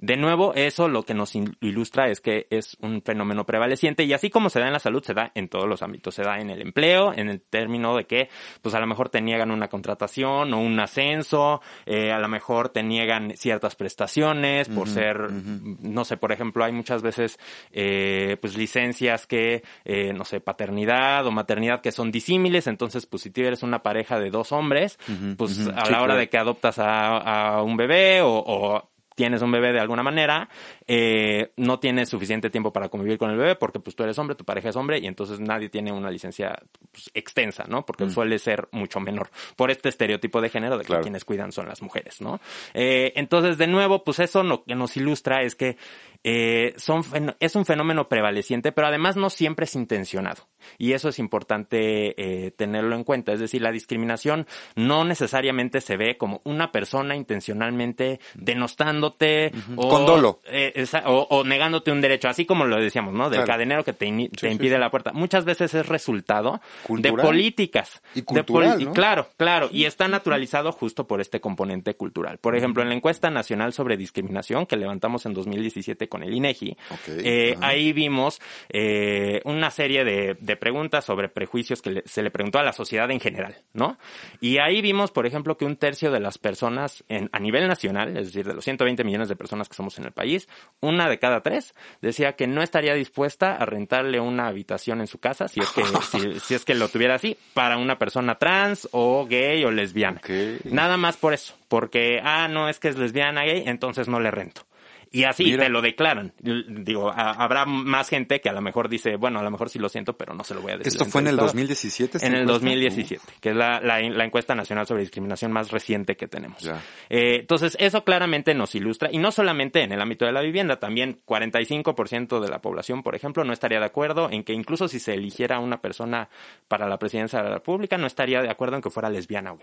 De 0.01 0.15
nuevo, 0.15 0.53
eso 0.55 0.87
lo 0.87 1.03
que 1.03 1.13
nos 1.13 1.35
ilustra 1.35 2.07
es 2.07 2.21
que 2.21 2.47
es 2.49 2.77
un 2.79 3.01
fenómeno 3.01 3.45
prevaleciente 3.45 4.05
y 4.05 4.13
así 4.13 4.29
como 4.29 4.49
se 4.49 4.61
da 4.61 4.67
en 4.67 4.73
la 4.73 4.79
salud, 4.79 5.03
se 5.03 5.13
da 5.13 5.31
en 5.35 5.49
todos 5.49 5.67
los 5.67 5.81
ámbitos. 5.81 6.15
Se 6.15 6.23
da 6.23 6.39
en 6.39 6.49
el 6.49 6.61
empleo, 6.61 7.11
en 7.13 7.27
el 7.27 7.41
término 7.41 7.97
de 7.97 8.05
que, 8.05 8.29
pues 8.61 8.73
a 8.75 8.79
lo 8.79 8.87
mejor 8.87 9.09
te 9.09 9.19
niegan 9.19 9.51
una 9.51 9.67
contratación 9.67 10.53
o 10.53 10.59
un 10.59 10.79
ascenso, 10.79 11.61
eh, 11.85 12.13
a 12.13 12.19
lo 12.19 12.29
mejor 12.29 12.69
te 12.69 12.81
niegan 12.81 13.33
ciertas 13.35 13.75
prestaciones 13.75 14.69
por 14.69 14.87
ser, 14.87 15.31
no 15.31 16.05
sé, 16.05 16.15
por 16.15 16.31
ejemplo, 16.31 16.63
hay 16.63 16.71
muchas 16.71 17.01
veces, 17.01 17.37
eh, 17.73 18.37
pues 18.39 18.55
licencias 18.57 19.27
que, 19.27 19.63
eh, 19.83 20.13
no 20.13 20.23
sé, 20.23 20.39
paternidad 20.39 21.27
o 21.27 21.31
maternidad 21.31 21.81
que 21.81 21.91
son 21.91 22.09
disímiles, 22.09 22.67
entonces, 22.67 23.05
pues 23.05 23.23
si 23.23 23.31
tú 23.31 23.41
eres 23.41 23.63
una 23.63 23.83
pareja 23.83 24.17
de 24.17 24.29
dos 24.29 24.53
hombres, 24.53 24.97
pues 25.37 25.67
a 25.67 25.89
la 25.89 26.01
hora 26.01 26.15
de 26.15 26.29
que 26.29 26.37
adoptas 26.37 26.77
a, 26.79 27.61
un 27.63 27.75
bebé 27.75 28.21
o, 28.21 28.29
o 28.31 28.89
tienes 29.19 29.41
un 29.41 29.51
bebé 29.51 29.73
de 29.73 29.81
alguna 29.81 30.01
manera, 30.01 30.47
eh, 30.87 31.51
no 31.57 31.77
tienes 31.77 32.07
suficiente 32.07 32.49
tiempo 32.49 32.71
para 32.71 32.87
convivir 32.87 33.17
con 33.17 33.29
el 33.29 33.35
bebé 33.35 33.57
porque 33.57 33.81
pues 33.81 33.93
tú 33.93 34.03
eres 34.03 34.17
hombre, 34.17 34.33
tu 34.33 34.45
pareja 34.45 34.69
es 34.69 34.77
hombre 34.77 34.97
y 34.97 35.07
entonces 35.07 35.41
nadie 35.41 35.67
tiene 35.67 35.91
una 35.91 36.09
licencia 36.09 36.57
pues, 36.89 37.11
extensa, 37.13 37.65
¿no? 37.67 37.85
Porque 37.85 38.05
mm. 38.05 38.11
suele 38.11 38.39
ser 38.39 38.69
mucho 38.71 39.01
menor 39.01 39.29
por 39.57 39.71
este 39.71 39.89
estereotipo 39.89 40.39
de 40.39 40.47
género 40.47 40.77
de 40.77 40.85
que 40.85 40.97
quienes 41.01 41.25
cuidan 41.25 41.51
son 41.51 41.67
las 41.67 41.81
mujeres, 41.81 42.21
¿no? 42.21 42.39
Eh, 42.73 43.11
entonces, 43.17 43.57
de 43.57 43.67
nuevo, 43.67 44.05
pues 44.05 44.19
eso 44.19 44.41
lo 44.41 44.63
que 44.63 44.73
nos 44.73 44.95
ilustra 44.95 45.41
es 45.41 45.53
que 45.53 45.75
eh, 46.23 46.73
son, 46.75 47.03
es 47.39 47.55
un 47.55 47.65
fenómeno 47.65 48.09
prevaleciente, 48.09 48.71
pero 48.73 48.87
además 48.87 49.15
no 49.15 49.29
siempre 49.29 49.63
es 49.65 49.75
intencionado. 49.75 50.49
Y 50.77 50.91
eso 50.91 51.07
es 51.07 51.19
importante 51.19 52.15
eh, 52.17 52.51
tenerlo 52.51 52.95
en 52.95 53.05
cuenta. 53.05 53.31
Es 53.31 53.39
decir, 53.39 53.61
la 53.61 53.71
discriminación 53.71 54.45
no 54.75 55.05
necesariamente 55.05 55.79
se 55.79 55.95
ve 55.95 56.17
como 56.17 56.41
una 56.43 56.73
persona 56.73 57.15
intencionalmente 57.15 58.19
denostándote 58.35 59.53
o, 59.77 60.41
eh, 60.45 60.85
o, 61.05 61.43
negándote 61.45 61.91
un 61.91 62.01
derecho, 62.01 62.27
así 62.27 62.45
como 62.45 62.65
lo 62.65 62.81
decíamos, 62.81 63.13
¿no? 63.13 63.29
Del 63.29 63.45
cadenero 63.45 63.85
que 63.85 63.93
te, 63.93 64.05
impide 64.05 64.77
la 64.77 64.91
puerta. 64.91 65.13
Muchas 65.13 65.45
veces 65.45 65.73
es 65.73 65.87
resultado 65.87 66.59
de 66.89 67.13
políticas. 67.13 68.01
Y 68.13 68.23
cultural, 68.23 68.91
Claro, 68.91 69.29
claro. 69.37 69.69
Y 69.71 69.85
está 69.85 70.09
naturalizado 70.09 70.73
justo 70.73 71.07
por 71.07 71.21
este 71.21 71.39
componente 71.39 71.95
cultural. 71.95 72.39
Por 72.39 72.57
ejemplo, 72.57 72.83
en 72.83 72.89
la 72.89 72.95
encuesta 72.95 73.29
nacional 73.29 73.71
sobre 73.71 73.95
discriminación 73.95 74.65
que 74.65 74.75
levantamos 74.75 75.25
en 75.25 75.33
2017 75.33 76.08
con 76.09 76.23
el 76.23 76.33
INEGI, 76.33 76.77
eh, 77.07 77.55
ahí 77.61 77.93
vimos 77.93 78.41
eh, 78.69 79.41
una 79.45 79.71
serie 79.71 80.03
de, 80.03 80.35
preguntas 80.57 81.05
sobre 81.05 81.29
prejuicios 81.29 81.81
que 81.81 82.03
se 82.05 82.21
le 82.21 82.31
preguntó 82.31 82.59
a 82.59 82.63
la 82.63 82.73
sociedad 82.73 83.09
en 83.11 83.19
general, 83.19 83.55
¿no? 83.73 83.97
Y 84.41 84.57
ahí 84.57 84.81
vimos, 84.81 85.11
por 85.11 85.25
ejemplo, 85.25 85.57
que 85.57 85.65
un 85.65 85.77
tercio 85.77 86.11
de 86.11 86.19
las 86.19 86.37
personas 86.37 87.03
en, 87.07 87.29
a 87.31 87.39
nivel 87.39 87.67
nacional, 87.67 88.17
es 88.17 88.27
decir, 88.27 88.45
de 88.45 88.53
los 88.55 88.63
120 88.63 89.03
millones 89.03 89.29
de 89.29 89.35
personas 89.35 89.69
que 89.69 89.75
somos 89.75 89.97
en 89.99 90.05
el 90.05 90.11
país, 90.11 90.49
una 90.81 91.07
de 91.07 91.19
cada 91.19 91.41
tres 91.41 91.75
decía 92.01 92.33
que 92.33 92.47
no 92.47 92.61
estaría 92.61 92.93
dispuesta 92.93 93.55
a 93.55 93.65
rentarle 93.65 94.19
una 94.19 94.47
habitación 94.47 95.01
en 95.01 95.07
su 95.07 95.19
casa 95.19 95.47
si 95.47 95.59
es 95.59 95.69
que, 95.69 95.83
si, 96.39 96.53
es 96.53 96.65
que 96.65 96.75
lo 96.75 96.89
tuviera 96.89 97.15
así 97.15 97.37
para 97.53 97.77
una 97.77 97.97
persona 97.97 98.35
trans 98.35 98.87
o 98.91 99.25
gay 99.27 99.63
o 99.63 99.71
lesbiana. 99.71 100.21
Nada 100.65 100.97
más 100.97 101.17
por 101.17 101.33
eso, 101.33 101.55
porque, 101.67 102.19
ah, 102.23 102.47
no 102.47 102.69
es 102.69 102.79
que 102.79 102.89
es 102.89 102.97
lesbiana 102.97 103.43
gay, 103.43 103.63
entonces 103.65 104.07
no 104.07 104.19
le 104.19 104.31
rento. 104.31 104.68
Y 105.11 105.23
así 105.23 105.57
te 105.57 105.69
lo 105.69 105.81
declaran. 105.81 106.33
Digo, 106.39 107.11
habrá 107.11 107.65
más 107.65 108.09
gente 108.09 108.41
que 108.41 108.49
a 108.49 108.53
lo 108.53 108.61
mejor 108.61 108.89
dice, 108.89 109.15
bueno, 109.15 109.39
a 109.39 109.43
lo 109.43 109.49
mejor 109.49 109.69
sí 109.69 109.79
lo 109.79 109.89
siento, 109.89 110.15
pero 110.15 110.33
no 110.33 110.43
se 110.43 110.53
lo 110.53 110.61
voy 110.61 110.73
a 110.73 110.77
decir. 110.77 110.93
¿Esto 110.93 111.05
fue 111.05 111.21
en 111.21 111.27
el 111.27 111.37
2017? 111.37 112.25
En 112.25 112.35
el 112.35 112.45
2017, 112.45 113.23
que 113.39 113.49
es 113.49 113.55
la, 113.55 113.79
la, 113.79 113.99
encuesta 114.23 114.53
nacional 114.53 114.85
sobre 114.85 115.01
discriminación 115.01 115.51
más 115.51 115.71
reciente 115.71 116.15
que 116.15 116.27
tenemos. 116.27 116.65
Eh, 117.09 117.37
entonces, 117.39 117.75
eso 117.79 118.03
claramente 118.03 118.53
nos 118.53 118.75
ilustra, 118.75 119.09
y 119.11 119.17
no 119.17 119.31
solamente 119.31 119.81
en 119.81 119.91
el 119.91 120.01
ámbito 120.01 120.25
de 120.25 120.31
la 120.31 120.41
vivienda, 120.41 120.77
también 120.77 121.19
45% 121.25 122.39
de 122.39 122.49
la 122.49 122.59
población, 122.59 123.01
por 123.01 123.15
ejemplo, 123.15 123.43
no 123.43 123.53
estaría 123.53 123.79
de 123.79 123.85
acuerdo 123.85 124.29
en 124.31 124.43
que 124.43 124.53
incluso 124.53 124.87
si 124.87 124.99
se 124.99 125.13
eligiera 125.13 125.59
una 125.59 125.81
persona 125.81 126.29
para 126.67 126.87
la 126.87 126.97
presidencia 126.97 127.39
de 127.39 127.49
la 127.49 127.55
República, 127.55 127.97
no 127.97 128.05
estaría 128.05 128.41
de 128.41 128.49
acuerdo 128.49 128.75
en 128.75 128.81
que 128.83 128.89
fuera 128.89 129.09
lesbiana, 129.09 129.53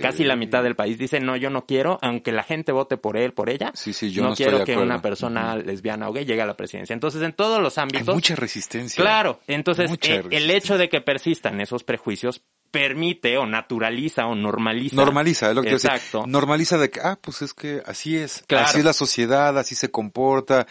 Casi 0.00 0.24
la 0.24 0.36
mitad 0.36 0.62
del 0.62 0.76
país 0.76 0.98
dice, 0.98 1.20
no, 1.20 1.36
yo 1.36 1.50
no 1.50 1.66
quiero, 1.66 1.98
aunque 2.02 2.32
la 2.32 2.42
gente 2.42 2.72
vote 2.72 2.96
por 2.96 3.16
él, 3.16 3.32
por 3.32 3.50
ella, 3.50 3.72
sí, 3.74 3.92
sí, 3.92 4.10
yo 4.10 4.22
no, 4.22 4.34
quiero 4.34 4.64
que 4.64 4.76
una 4.76 5.00
persona 5.00 5.56
lesbiana 5.56 6.08
o 6.08 6.12
gay 6.12 6.24
llegue 6.24 6.42
a 6.42 6.46
la 6.46 6.56
presidencia. 6.56 6.94
Entonces, 6.94 7.22
en 7.22 7.32
todos 7.32 7.60
los 7.60 7.78
ámbitos... 7.78 8.08
Hay 8.08 8.14
mucha 8.14 8.34
resistencia. 8.36 9.02
Claro, 9.02 9.40
entonces 9.46 9.90
eh, 10.02 10.22
el 10.30 10.50
hecho 10.50 10.78
de 10.78 10.88
que 10.88 11.00
persistan 11.00 11.60
esos 11.60 11.84
prejuicios 11.84 12.42
permite 12.72 13.36
o 13.36 13.46
naturaliza 13.46 14.26
o 14.26 14.34
normaliza. 14.34 14.96
Normaliza, 14.96 15.50
es 15.50 15.54
lo 15.54 15.62
que 15.62 15.72
Exacto. 15.72 16.24
Normaliza 16.26 16.78
de 16.78 16.90
que, 16.90 17.00
ah, 17.00 17.18
pues 17.20 17.42
es 17.42 17.54
que 17.54 17.82
así 17.86 18.16
es. 18.16 18.44
Así 18.48 18.78
es 18.78 18.84
la 18.84 18.94
sociedad, 18.94 19.56
así 19.58 19.74
se 19.74 19.90
comporta, 19.90 20.66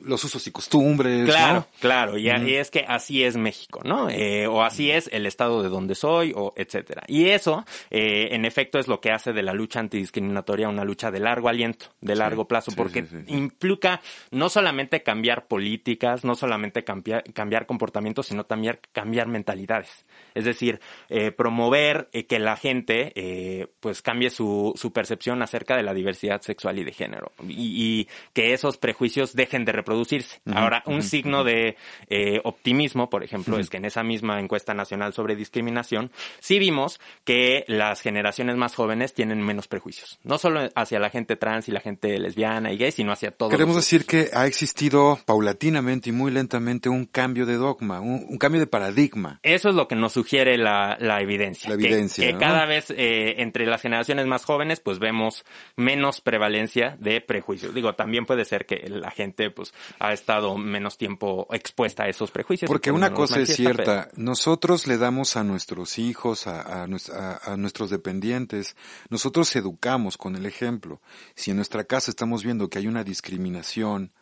los 0.00 0.24
usos 0.24 0.44
y 0.46 0.50
costumbres. 0.50 1.26
Claro, 1.26 1.66
claro. 1.78 2.18
Y, 2.18 2.28
es 2.56 2.70
que 2.70 2.84
así 2.88 3.22
es 3.22 3.36
México, 3.36 3.82
¿no? 3.84 4.08
Eh, 4.08 4.46
o 4.46 4.62
así 4.62 4.90
es 4.90 5.08
el 5.12 5.26
estado 5.26 5.62
de 5.62 5.68
donde 5.68 5.94
soy, 5.94 6.32
o 6.34 6.54
etcétera. 6.56 7.02
Y 7.06 7.28
eso, 7.28 7.64
eh, 7.90 8.28
en 8.32 8.44
efecto, 8.44 8.78
es 8.78 8.88
lo 8.88 9.00
que 9.00 9.12
hace 9.12 9.32
de 9.32 9.42
la 9.42 9.52
lucha 9.52 9.80
antidiscriminatoria 9.80 10.68
una 10.68 10.84
lucha 10.84 11.10
de 11.10 11.20
largo 11.20 11.48
aliento, 11.48 11.86
de 12.00 12.16
largo 12.16 12.48
plazo, 12.48 12.72
porque 12.74 13.04
implica 13.26 14.00
no 14.30 14.48
solamente 14.48 15.02
cambiar 15.02 15.46
políticas, 15.46 16.24
no 16.24 16.34
solamente 16.34 16.82
cambiar, 16.82 17.24
cambiar 17.32 17.66
comportamientos, 17.66 18.26
sino 18.26 18.44
también 18.44 18.78
cambiar 18.92 19.28
mentalidades. 19.28 20.04
Es 20.34 20.44
decir, 20.44 20.80
eh, 21.08 21.30
promover 21.42 22.08
eh, 22.12 22.24
que 22.26 22.38
la 22.38 22.56
gente 22.56 23.10
eh, 23.16 23.66
pues 23.80 24.00
cambie 24.00 24.30
su, 24.30 24.74
su, 24.76 24.92
percepción 24.92 25.42
acerca 25.42 25.76
de 25.76 25.82
la 25.82 25.92
diversidad 25.92 26.40
sexual 26.40 26.78
y 26.78 26.84
de 26.84 26.92
género 26.92 27.32
y, 27.48 28.06
que 28.32 28.52
esos 28.52 28.76
prejuicios 28.76 29.34
dejen 29.34 29.64
de 29.64 29.72
reproducirse. 29.72 30.40
Ahora, 30.54 30.84
un 30.86 31.02
signo 31.02 31.42
de 31.42 31.76
eh, 32.08 32.40
optimismo, 32.44 33.10
por 33.10 33.24
ejemplo, 33.24 33.58
es 33.58 33.70
que 33.70 33.78
en 33.78 33.86
esa 33.86 34.04
misma 34.04 34.38
encuesta 34.38 34.72
nacional 34.72 35.14
sobre 35.14 35.34
discriminación 35.34 36.12
sí 36.38 36.60
vimos 36.60 37.00
que 37.24 37.64
las 37.66 38.02
generaciones 38.02 38.56
más 38.56 38.76
jóvenes 38.76 39.12
tienen 39.12 39.42
menos 39.42 39.66
prejuicios, 39.66 40.20
no 40.22 40.38
solo 40.38 40.68
hacia 40.76 41.00
la 41.00 41.10
gente 41.10 41.34
trans 41.34 41.68
y 41.68 41.72
la 41.72 41.80
gente 41.80 42.20
lesbiana 42.20 42.72
y 42.72 42.78
gay, 42.78 42.92
sino 42.92 43.10
hacia 43.10 43.32
todos. 43.32 43.50
Queremos 43.50 43.74
decir 43.74 44.06
que 44.06 44.28
ha 44.32 44.46
existido 44.46 45.18
paulatinamente 45.26 46.10
y 46.10 46.12
muy 46.12 46.30
lentamente 46.30 46.88
un 46.88 47.04
cambio 47.04 47.46
de 47.46 47.56
dogma, 47.56 48.00
un, 48.00 48.38
cambio 48.38 48.60
de 48.60 48.68
paradigma. 48.68 49.40
Eso 49.42 49.70
es 49.70 49.74
lo 49.74 49.88
que 49.88 49.96
nos 49.96 50.12
sugiere 50.12 50.56
la, 50.56 50.96
la 51.00 51.20
evidencia 51.20 51.31
evidencia. 51.34 51.68
La 51.68 51.74
evidencia. 51.74 52.26
Que, 52.26 52.38
cada 52.38 52.66
vez 52.66 52.90
eh, 52.90 53.36
entre 53.38 53.66
las 53.66 53.82
generaciones 53.82 54.26
más 54.26 54.44
jóvenes, 54.44 54.80
pues 54.80 54.98
vemos 54.98 55.44
menos 55.76 56.20
prevalencia 56.20 56.96
de 56.98 57.20
prejuicios. 57.20 57.74
Digo, 57.74 57.94
también 57.94 58.26
puede 58.26 58.44
ser 58.44 58.66
que 58.66 58.88
la 58.88 59.10
gente, 59.10 59.50
pues, 59.50 59.72
ha 59.98 60.12
estado 60.12 60.56
menos 60.56 60.96
tiempo 60.98 61.46
expuesta 61.52 62.04
a 62.04 62.08
esos 62.08 62.30
prejuicios. 62.30 62.68
Porque 62.68 62.90
una 62.90 63.12
cosa 63.12 63.40
es 63.40 63.54
cierta, 63.54 64.08
nosotros 64.16 64.86
le 64.86 64.98
damos 64.98 65.36
a 65.36 65.44
nuestros 65.44 65.98
hijos, 65.98 66.46
a, 66.46 66.82
a 66.82 67.56
nuestros 67.56 67.90
dependientes, 67.90 68.76
nosotros 69.08 69.54
educamos 69.56 70.16
con 70.16 70.36
el 70.36 70.46
ejemplo. 70.46 71.00
Si 71.34 71.50
en 71.50 71.56
nuestra 71.56 71.84
casa 71.84 72.10
estamos 72.10 72.44
viendo 72.44 72.68
que 72.68 72.78
hay 72.78 72.86
una 72.86 73.04
discriminación, 73.04 74.12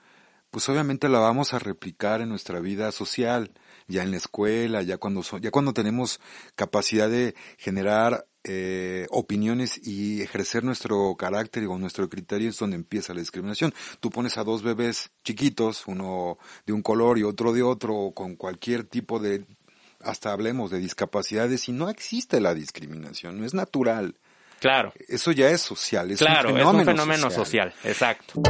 pues 0.51 0.69
obviamente 0.69 1.09
la 1.09 1.21
vamos 1.21 1.55
a 1.55 1.59
replicar 1.59 2.21
en 2.21 2.29
nuestra 2.29 2.61
vida 2.61 2.91
social 2.93 3.53
ya 3.91 4.03
en 4.03 4.13
la 4.13 4.17
escuela, 4.17 4.83
ya 4.83 4.97
cuando, 4.97 5.23
ya 5.41 5.51
cuando 5.51 5.75
tenemos 5.75 6.21
capacidad 6.55 7.11
de 7.11 7.35
generar 7.59 8.27
eh, 8.45 9.07
opiniones 9.11 9.79
y 9.87 10.23
ejercer 10.23 10.65
nuestro 10.65 11.15
carácter 11.17 11.67
o 11.67 11.77
nuestro 11.79 12.09
criterio 12.09 12.49
es 12.49 12.59
donde 12.59 12.77
empieza 12.77 13.13
la 13.13 13.21
discriminación. 13.21 13.75
Tú 14.01 14.09
pones 14.09 14.39
a 14.39 14.45
dos 14.45 14.63
bebés 14.63 15.11
chiquitos, 15.25 15.85
uno 15.87 16.39
de 16.65 16.73
un 16.73 16.83
color 16.83 17.19
y 17.19 17.23
otro 17.25 17.53
de 17.53 17.63
otro, 17.63 18.13
con 18.15 18.37
cualquier 18.37 18.85
tipo 18.85 19.19
de, 19.19 19.45
hasta 20.01 20.33
hablemos 20.33 20.71
de 20.71 20.79
discapacidades, 20.79 21.69
y 21.69 21.73
no 21.73 21.91
existe 21.91 22.41
la 22.41 22.55
discriminación, 22.55 23.39
no 23.39 23.45
es 23.45 23.53
natural. 23.53 24.15
Claro. 24.61 24.93
Eso 25.09 25.33
ya 25.33 25.51
es 25.51 25.61
social, 25.61 26.11
es 26.11 26.19
claro, 26.19 26.51
un 26.51 26.57
fenómeno, 26.57 26.81
es 26.81 26.87
un 26.87 26.95
fenómeno 26.95 27.31
social, 27.31 27.75
exacto. 27.85 28.43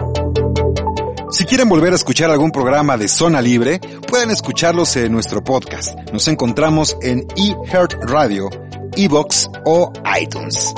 Si 1.33 1.45
quieren 1.45 1.69
volver 1.69 1.93
a 1.93 1.97
escuchar 1.97 2.29
algún 2.31 2.51
programa 2.51 2.97
de 2.97 3.07
Zona 3.07 3.41
Libre, 3.41 3.79
pueden 4.09 4.31
escucharlos 4.31 4.97
en 4.97 5.13
nuestro 5.13 5.45
podcast. 5.45 5.97
Nos 6.13 6.27
encontramos 6.27 6.97
en 7.03 7.25
eHeart 7.37 7.95
Radio, 8.11 8.51
Evox 8.97 9.49
o 9.65 9.93
iTunes. 10.21 10.75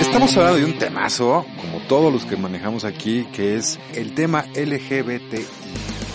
Estamos 0.00 0.36
hablando 0.36 0.58
de 0.58 0.64
un 0.64 0.78
temazo, 0.78 1.46
como 1.60 1.78
todos 1.86 2.12
los 2.12 2.24
que 2.24 2.36
manejamos 2.36 2.84
aquí, 2.84 3.28
que 3.32 3.56
es 3.56 3.78
el 3.94 4.14
tema 4.14 4.44
LGBTI. 4.56 5.46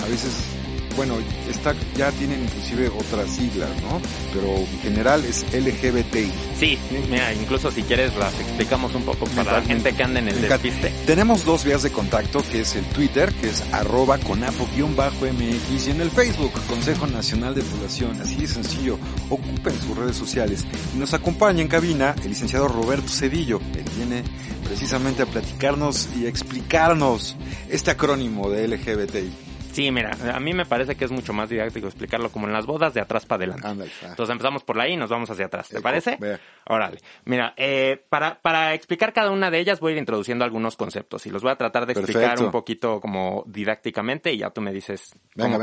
A 0.03 0.07
veces 0.09 0.50
bueno, 0.95 1.17
está, 1.49 1.73
ya 1.95 2.11
tienen 2.11 2.43
inclusive 2.43 2.89
otras 2.89 3.29
siglas, 3.29 3.69
¿no? 3.81 4.01
Pero 4.33 4.47
en 4.57 4.79
general 4.81 5.23
es 5.25 5.45
LGBTI. 5.53 6.31
Sí, 6.59 6.77
mira, 7.09 7.33
incluso 7.33 7.71
si 7.71 7.83
quieres 7.83 8.15
las 8.15 8.33
explicamos 8.39 8.93
un 8.95 9.03
poco 9.03 9.25
para 9.27 9.59
la 9.59 9.61
gente 9.61 9.93
que 9.93 10.03
anda 10.03 10.19
en 10.19 10.29
el 10.29 10.41
despiste. 10.41 10.93
Tenemos 11.05 11.45
dos 11.45 11.63
vías 11.63 11.83
de 11.83 11.91
contacto, 11.91 12.43
que 12.51 12.61
es 12.61 12.75
el 12.75 12.85
Twitter, 12.85 13.33
que 13.33 13.49
es 13.49 13.63
arroba 13.71 14.17
conapo-mx, 14.17 15.87
y 15.87 15.91
en 15.91 16.01
el 16.01 16.11
Facebook, 16.11 16.51
Consejo 16.67 17.07
Nacional 17.07 17.55
de 17.55 17.61
Población. 17.61 18.19
Así 18.21 18.35
de 18.35 18.47
sencillo, 18.47 18.97
ocupen 19.29 19.73
sus 19.79 19.97
redes 19.97 20.15
sociales. 20.15 20.65
Y 20.95 20.97
nos 20.97 21.13
acompaña 21.13 21.61
en 21.61 21.67
cabina 21.67 22.15
el 22.23 22.29
licenciado 22.29 22.67
Roberto 22.67 23.09
Cedillo. 23.09 23.59
Él 23.75 23.85
viene 23.95 24.23
precisamente 24.63 25.23
a 25.23 25.25
platicarnos 25.25 26.09
y 26.15 26.25
explicarnos 26.25 27.35
este 27.69 27.91
acrónimo 27.91 28.49
de 28.49 28.67
LGBTI. 28.67 29.50
Sí, 29.71 29.91
mira, 29.91 30.11
a 30.33 30.39
mí 30.39 30.53
me 30.53 30.65
parece 30.65 30.95
que 30.95 31.05
es 31.05 31.11
mucho 31.11 31.33
más 31.33 31.49
didáctico 31.49 31.87
explicarlo 31.87 32.31
como 32.31 32.47
en 32.47 32.53
las 32.53 32.65
bodas 32.65 32.93
de 32.93 33.01
atrás 33.01 33.25
para 33.25 33.45
adelante. 33.45 33.67
Entonces 34.03 34.31
empezamos 34.31 34.63
por 34.63 34.75
la 34.77 34.87
I 34.87 34.93
y 34.93 34.97
nos 34.97 35.09
vamos 35.09 35.29
hacia 35.29 35.45
atrás. 35.45 35.69
¿Te 35.69 35.81
parece? 35.81 36.17
Órale. 36.65 36.99
Mira, 37.25 37.53
eh, 37.57 38.03
para, 38.09 38.39
para 38.41 38.73
explicar 38.73 39.13
cada 39.13 39.31
una 39.31 39.49
de 39.49 39.59
ellas 39.59 39.79
voy 39.79 39.91
a 39.91 39.95
ir 39.95 39.99
introduciendo 39.99 40.43
algunos 40.43 40.75
conceptos 40.75 41.25
y 41.25 41.29
los 41.29 41.41
voy 41.41 41.51
a 41.51 41.55
tratar 41.55 41.85
de 41.85 41.93
explicar 41.93 42.41
un 42.41 42.51
poquito 42.51 42.99
como 42.99 43.43
didácticamente 43.47 44.33
y 44.33 44.39
ya 44.39 44.49
tú 44.49 44.61
me 44.61 44.71
dices 44.71 45.13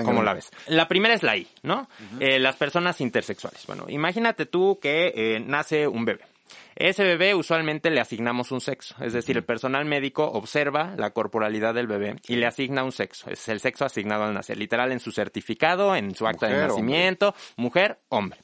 cómo, 0.05 0.23
la 0.23 0.35
ves. 0.35 0.51
La 0.67 0.89
primera 0.89 1.15
es 1.15 1.23
la 1.23 1.37
I, 1.37 1.47
¿no? 1.63 1.89
Eh, 2.21 2.39
las 2.39 2.57
personas 2.57 3.01
intersexuales. 3.01 3.67
Bueno, 3.67 3.85
imagínate 3.89 4.47
tú 4.47 4.79
que 4.81 5.13
eh, 5.15 5.41
nace 5.41 5.87
un 5.87 6.05
bebé. 6.05 6.25
Ese 6.77 7.05
bebé 7.05 7.35
usualmente 7.35 7.91
le 7.91 8.01
asignamos 8.01 8.53
un 8.53 8.61
sexo, 8.61 8.95
es 9.01 9.13
decir, 9.13 9.37
el 9.37 9.45
personal 9.45 9.85
médico 9.85 10.25
observa 10.25 10.95
la 10.97 11.11
corporalidad 11.11 11.75
del 11.75 11.87
bebé 11.87 12.17
y 12.29 12.37
le 12.37 12.47
asigna 12.47 12.85
un 12.85 12.93
sexo, 12.93 13.31
es 13.31 13.49
el 13.49 13.61
sexo 13.61 13.85
asignado 13.85 14.25
al 14.25 14.35
nacer, 14.35 14.57
literal 14.57 14.93
en 14.93 15.01
su 15.01 15.11
certificado, 15.11 15.97
en 15.97 16.15
su 16.15 16.27
acta 16.27 16.47
de 16.47 16.67
nacimiento, 16.67 17.35
mujer, 17.57 17.99
hombre. 18.09 18.41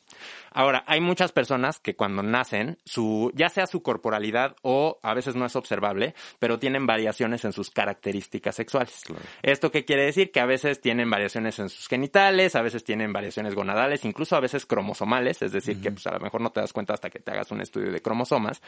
Ahora, 0.54 0.84
hay 0.86 1.00
muchas 1.00 1.32
personas 1.32 1.80
que 1.80 1.96
cuando 1.96 2.22
nacen, 2.22 2.78
su, 2.84 3.32
ya 3.34 3.48
sea 3.48 3.66
su 3.66 3.82
corporalidad 3.82 4.56
o 4.62 5.00
a 5.02 5.12
veces 5.12 5.34
no 5.34 5.44
es 5.44 5.56
observable, 5.56 6.14
pero 6.38 6.60
tienen 6.60 6.86
variaciones 6.86 7.44
en 7.44 7.52
sus 7.52 7.70
características 7.70 8.54
sexuales. 8.54 9.02
¿Esto 9.42 9.72
qué 9.72 9.84
quiere 9.84 10.04
decir? 10.04 10.30
Que 10.30 10.38
a 10.38 10.46
veces 10.46 10.80
tienen 10.80 11.10
variaciones 11.10 11.58
en 11.58 11.68
sus 11.68 11.88
genitales, 11.88 12.54
a 12.54 12.62
veces 12.62 12.84
tienen 12.84 13.12
variaciones 13.12 13.56
gonadales, 13.56 14.04
incluso 14.04 14.36
a 14.36 14.40
veces 14.40 14.64
cromosomales, 14.64 15.42
es 15.42 15.50
decir, 15.50 15.80
que 15.80 15.90
pues, 15.90 16.06
a 16.06 16.12
lo 16.12 16.20
mejor 16.20 16.40
no 16.40 16.50
te 16.50 16.60
das 16.60 16.72
cuenta 16.72 16.94
hasta 16.94 17.10
que 17.10 17.18
te 17.18 17.32
hagas 17.32 17.50
un 17.50 17.60
estudio 17.60 17.90
de 17.90 18.00
cromosomas. 18.00 18.62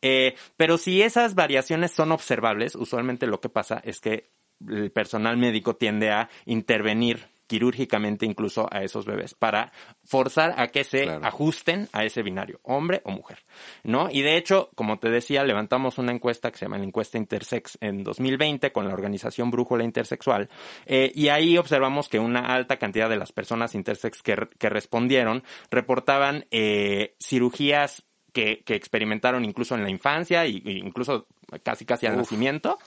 Eh, 0.00 0.36
pero 0.56 0.78
si 0.78 1.02
esas 1.02 1.34
variaciones 1.34 1.90
son 1.90 2.12
observables, 2.12 2.76
usualmente 2.76 3.26
lo 3.26 3.40
que 3.40 3.48
pasa 3.48 3.80
es 3.84 4.00
que 4.00 4.30
el 4.68 4.92
personal 4.92 5.36
médico 5.36 5.74
tiende 5.74 6.10
a 6.10 6.28
intervenir 6.46 7.31
quirúrgicamente 7.52 8.24
incluso 8.24 8.66
a 8.70 8.82
esos 8.82 9.04
bebés 9.04 9.34
para 9.34 9.72
forzar 10.06 10.54
a 10.56 10.68
que 10.68 10.84
se 10.84 11.06
ajusten 11.06 11.86
a 11.92 12.02
ese 12.02 12.22
binario, 12.22 12.60
hombre 12.62 13.02
o 13.04 13.10
mujer, 13.10 13.40
¿no? 13.84 14.08
Y 14.10 14.22
de 14.22 14.38
hecho, 14.38 14.70
como 14.74 14.98
te 14.98 15.10
decía, 15.10 15.44
levantamos 15.44 15.98
una 15.98 16.12
encuesta 16.12 16.50
que 16.50 16.56
se 16.56 16.64
llama 16.64 16.78
la 16.78 16.84
encuesta 16.84 17.18
Intersex 17.18 17.76
en 17.82 18.04
2020 18.04 18.72
con 18.72 18.88
la 18.88 18.94
organización 18.94 19.50
Brújula 19.50 19.84
Intersexual 19.84 20.48
eh, 20.86 21.12
y 21.14 21.28
ahí 21.28 21.58
observamos 21.58 22.08
que 22.08 22.18
una 22.18 22.40
alta 22.40 22.78
cantidad 22.78 23.10
de 23.10 23.18
las 23.18 23.32
personas 23.32 23.74
intersex 23.74 24.22
que, 24.22 24.48
que 24.58 24.70
respondieron 24.70 25.44
reportaban 25.70 26.46
eh, 26.50 27.16
cirugías 27.20 28.02
que, 28.32 28.62
que, 28.64 28.76
experimentaron 28.76 29.44
incluso 29.44 29.74
en 29.74 29.82
la 29.82 29.90
infancia 29.90 30.46
e 30.46 30.48
incluso 30.48 31.26
casi 31.62 31.84
casi 31.84 32.06
al 32.06 32.16
nacimiento, 32.16 32.78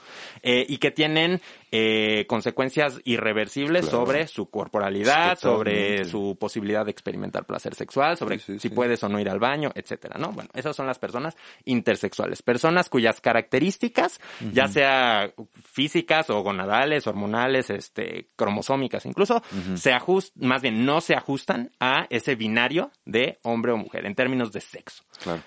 eh, 0.42 0.64
y 0.68 0.78
que 0.78 0.90
tienen 0.90 1.40
eh, 1.70 2.24
consecuencias 2.28 3.00
irreversibles 3.04 3.86
sobre 3.86 4.26
su 4.26 4.50
corporalidad, 4.50 5.38
sobre 5.38 6.04
su 6.04 6.36
posibilidad 6.38 6.84
de 6.84 6.90
experimentar 6.90 7.44
placer 7.44 7.74
sexual, 7.74 8.16
sobre 8.16 8.38
si 8.38 8.68
puedes 8.70 9.02
o 9.02 9.08
no 9.08 9.20
ir 9.20 9.28
al 9.28 9.38
baño, 9.38 9.70
etcétera, 9.74 10.16
¿no? 10.18 10.32
Bueno, 10.32 10.50
esas 10.54 10.74
son 10.74 10.86
las 10.86 10.98
personas 10.98 11.36
intersexuales, 11.64 12.42
personas 12.42 12.88
cuyas 12.88 13.20
características, 13.20 14.20
ya 14.52 14.68
sea 14.68 15.32
físicas 15.64 16.30
o 16.30 16.42
gonadales, 16.42 17.06
hormonales, 17.06 17.70
este, 17.70 18.28
cromosómicas 18.36 19.06
incluso, 19.06 19.42
se 19.74 19.92
ajustan, 19.92 20.48
más 20.48 20.62
bien 20.62 20.84
no 20.84 21.00
se 21.00 21.14
ajustan 21.14 21.70
a 21.80 22.06
ese 22.10 22.34
binario 22.34 22.90
de 23.04 23.38
hombre 23.42 23.72
o 23.72 23.76
mujer 23.76 24.06
en 24.06 24.14
términos 24.14 24.52
de 24.52 24.60
sexo. 24.60 25.04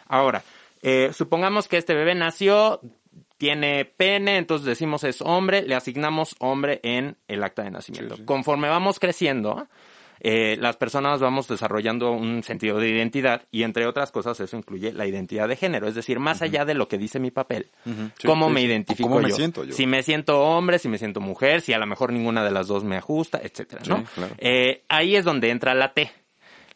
Ahora, 0.08 0.44
eh, 0.82 1.12
supongamos 1.14 1.68
que 1.68 1.78
este 1.78 1.94
bebé 1.94 2.16
nació 2.16 2.80
tiene 3.39 3.86
pene, 3.86 4.38
entonces 4.38 4.65
decimos 4.65 5.05
es 5.05 5.22
hombre, 5.22 5.63
le 5.63 5.74
asignamos 5.74 6.36
hombre 6.39 6.81
en 6.84 7.15
el 7.29 7.41
acta 7.41 7.63
de 7.63 7.72
nacimiento. 7.72 8.17
Conforme 8.25 8.67
vamos 8.67 9.00
creciendo, 9.00 9.65
eh, 10.19 10.58
las 10.60 10.75
personas 10.75 11.22
vamos 11.22 11.48
desarrollando 11.48 12.12
un 12.12 12.43
sentido 12.43 12.79
de 12.79 12.89
identidad 12.89 13.43
y 13.50 13.63
entre 13.63 13.88
otras 13.88 14.12
cosas 14.12 14.38
eso 14.41 14.58
incluye 14.58 14.91
la 14.91 15.08
identidad 15.08 15.48
de 15.48 15.55
género, 15.55 15.88
es 15.88 15.96
decir, 15.96 16.19
más 16.19 16.41
allá 16.41 16.65
de 16.65 16.74
lo 16.74 16.89
que 16.89 16.98
dice 16.98 17.17
mi 17.17 17.31
papel, 17.31 17.69
cómo 18.25 18.50
me 18.50 18.62
identifico 18.62 19.08
¿Cómo 19.08 19.22
me 19.22 19.31
Siento 19.31 19.63
yo. 19.63 19.74
Si 19.74 19.88
me 19.88 20.03
siento 20.03 20.41
hombre, 20.41 20.77
si 20.77 20.89
me 20.89 20.98
siento 20.98 21.22
mujer, 21.22 21.62
si 21.62 21.72
a 21.72 21.77
lo 21.77 21.88
mejor 21.88 22.12
ninguna 22.12 22.43
de 22.43 22.51
las 22.51 22.67
dos 22.67 22.84
me 22.84 22.98
ajusta, 22.98 23.39
etcétera, 23.41 23.84
¿no? 23.88 24.03
Eh, 24.38 24.84
ahí 24.89 25.15
es 25.15 25.24
donde 25.24 25.50
entra 25.50 25.74
la 25.74 25.93
T. 25.93 26.12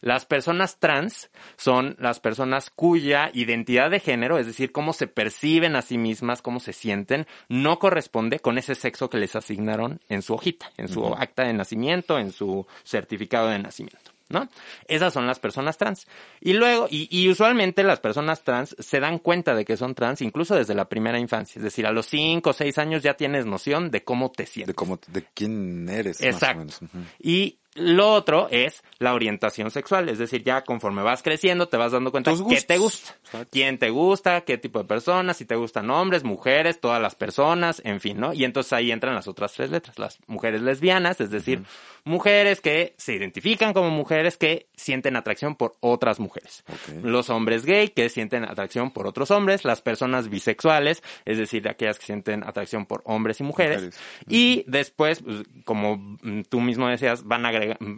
Las 0.04 0.26
personas 0.26 0.78
trans 0.78 1.30
son 1.56 1.96
las 1.98 2.20
personas 2.20 2.68
cuya 2.68 3.30
identidad 3.32 3.90
de 3.90 4.00
género, 4.00 4.38
es 4.38 4.46
decir, 4.46 4.70
cómo 4.70 4.92
se 4.92 5.06
perciben 5.06 5.76
a 5.76 5.82
sí 5.82 5.96
mismas, 5.96 6.42
cómo 6.42 6.60
se 6.60 6.74
sienten, 6.74 7.26
no 7.48 7.78
corresponde 7.78 8.38
con 8.38 8.58
ese 8.58 8.74
sexo 8.74 9.08
que 9.08 9.16
les 9.16 9.34
asignaron 9.34 10.02
en 10.10 10.20
su 10.20 10.34
hojita, 10.34 10.70
en 10.76 10.88
su 10.88 11.06
acta 11.06 11.44
de 11.46 11.54
nacimiento, 11.54 12.18
en 12.18 12.32
su 12.32 12.66
certificado 12.82 13.48
de 13.48 13.58
nacimiento. 13.60 14.10
¿no? 14.28 14.46
Esas 14.88 15.14
son 15.14 15.26
las 15.26 15.38
personas 15.38 15.78
trans. 15.78 16.06
Y 16.40 16.52
luego, 16.52 16.86
y, 16.90 17.08
y, 17.10 17.30
usualmente 17.30 17.82
las 17.82 18.00
personas 18.00 18.42
trans 18.42 18.76
se 18.78 19.00
dan 19.00 19.18
cuenta 19.18 19.54
de 19.54 19.64
que 19.64 19.76
son 19.76 19.94
trans 19.94 20.20
incluso 20.20 20.54
desde 20.54 20.74
la 20.74 20.88
primera 20.88 21.18
infancia. 21.18 21.58
Es 21.58 21.64
decir, 21.64 21.86
a 21.86 21.92
los 21.92 22.06
5 22.06 22.50
o 22.50 22.52
6 22.52 22.78
años 22.78 23.02
ya 23.02 23.14
tienes 23.14 23.46
noción 23.46 23.90
de 23.90 24.02
cómo 24.04 24.30
te 24.30 24.46
sientes. 24.46 24.68
De 24.68 24.74
cómo, 24.74 24.98
de 25.08 25.24
quién 25.34 25.88
eres. 25.88 26.20
Exacto. 26.20 26.74
Y 27.18 27.58
lo 27.74 28.12
otro 28.12 28.48
es 28.50 28.82
la 28.98 29.14
orientación 29.14 29.70
sexual, 29.70 30.08
es 30.08 30.18
decir, 30.18 30.44
ya 30.44 30.62
conforme 30.62 31.02
vas 31.02 31.22
creciendo 31.22 31.68
te 31.68 31.76
vas 31.76 31.92
dando 31.92 32.10
cuenta 32.10 32.32
qué 32.48 32.60
te 32.60 32.78
gusta, 32.78 33.16
quién 33.50 33.78
te 33.78 33.90
gusta, 33.90 34.42
qué 34.42 34.58
tipo 34.58 34.78
de 34.78 34.84
personas, 34.84 35.36
si 35.36 35.44
te 35.44 35.56
gustan 35.56 35.90
hombres, 35.90 36.24
mujeres, 36.24 36.80
todas 36.80 37.02
las 37.02 37.14
personas, 37.14 37.82
en 37.84 38.00
fin, 38.00 38.18
¿no? 38.20 38.32
Y 38.32 38.44
entonces 38.44 38.72
ahí 38.72 38.92
entran 38.92 39.14
las 39.14 39.28
otras 39.28 39.52
tres 39.52 39.70
letras, 39.70 39.98
las 39.98 40.18
mujeres 40.26 40.62
lesbianas, 40.62 41.20
es 41.20 41.30
decir, 41.30 41.62
mujeres 42.04 42.60
que 42.60 42.94
se 42.96 43.14
identifican 43.14 43.72
como 43.72 43.90
mujeres 43.90 44.36
que 44.36 44.68
sienten 44.76 45.16
atracción 45.16 45.56
por 45.56 45.76
otras 45.80 46.20
mujeres. 46.20 46.64
Los 47.02 47.30
hombres 47.30 47.64
gay 47.64 47.88
que 47.88 48.08
sienten 48.08 48.44
atracción 48.44 48.90
por 48.90 49.06
otros 49.06 49.30
hombres, 49.30 49.64
las 49.64 49.80
personas 49.82 50.28
bisexuales, 50.28 51.02
es 51.24 51.38
decir, 51.38 51.68
aquellas 51.68 51.98
que 51.98 52.06
sienten 52.06 52.44
atracción 52.44 52.86
por 52.86 53.02
hombres 53.04 53.40
y 53.40 53.42
mujeres. 53.42 53.98
Y 54.28 54.64
después, 54.66 55.22
pues, 55.22 55.42
como 55.64 56.18
tú 56.48 56.60
mismo 56.60 56.88
decías, 56.88 57.24
van 57.24 57.46
a 57.46 57.52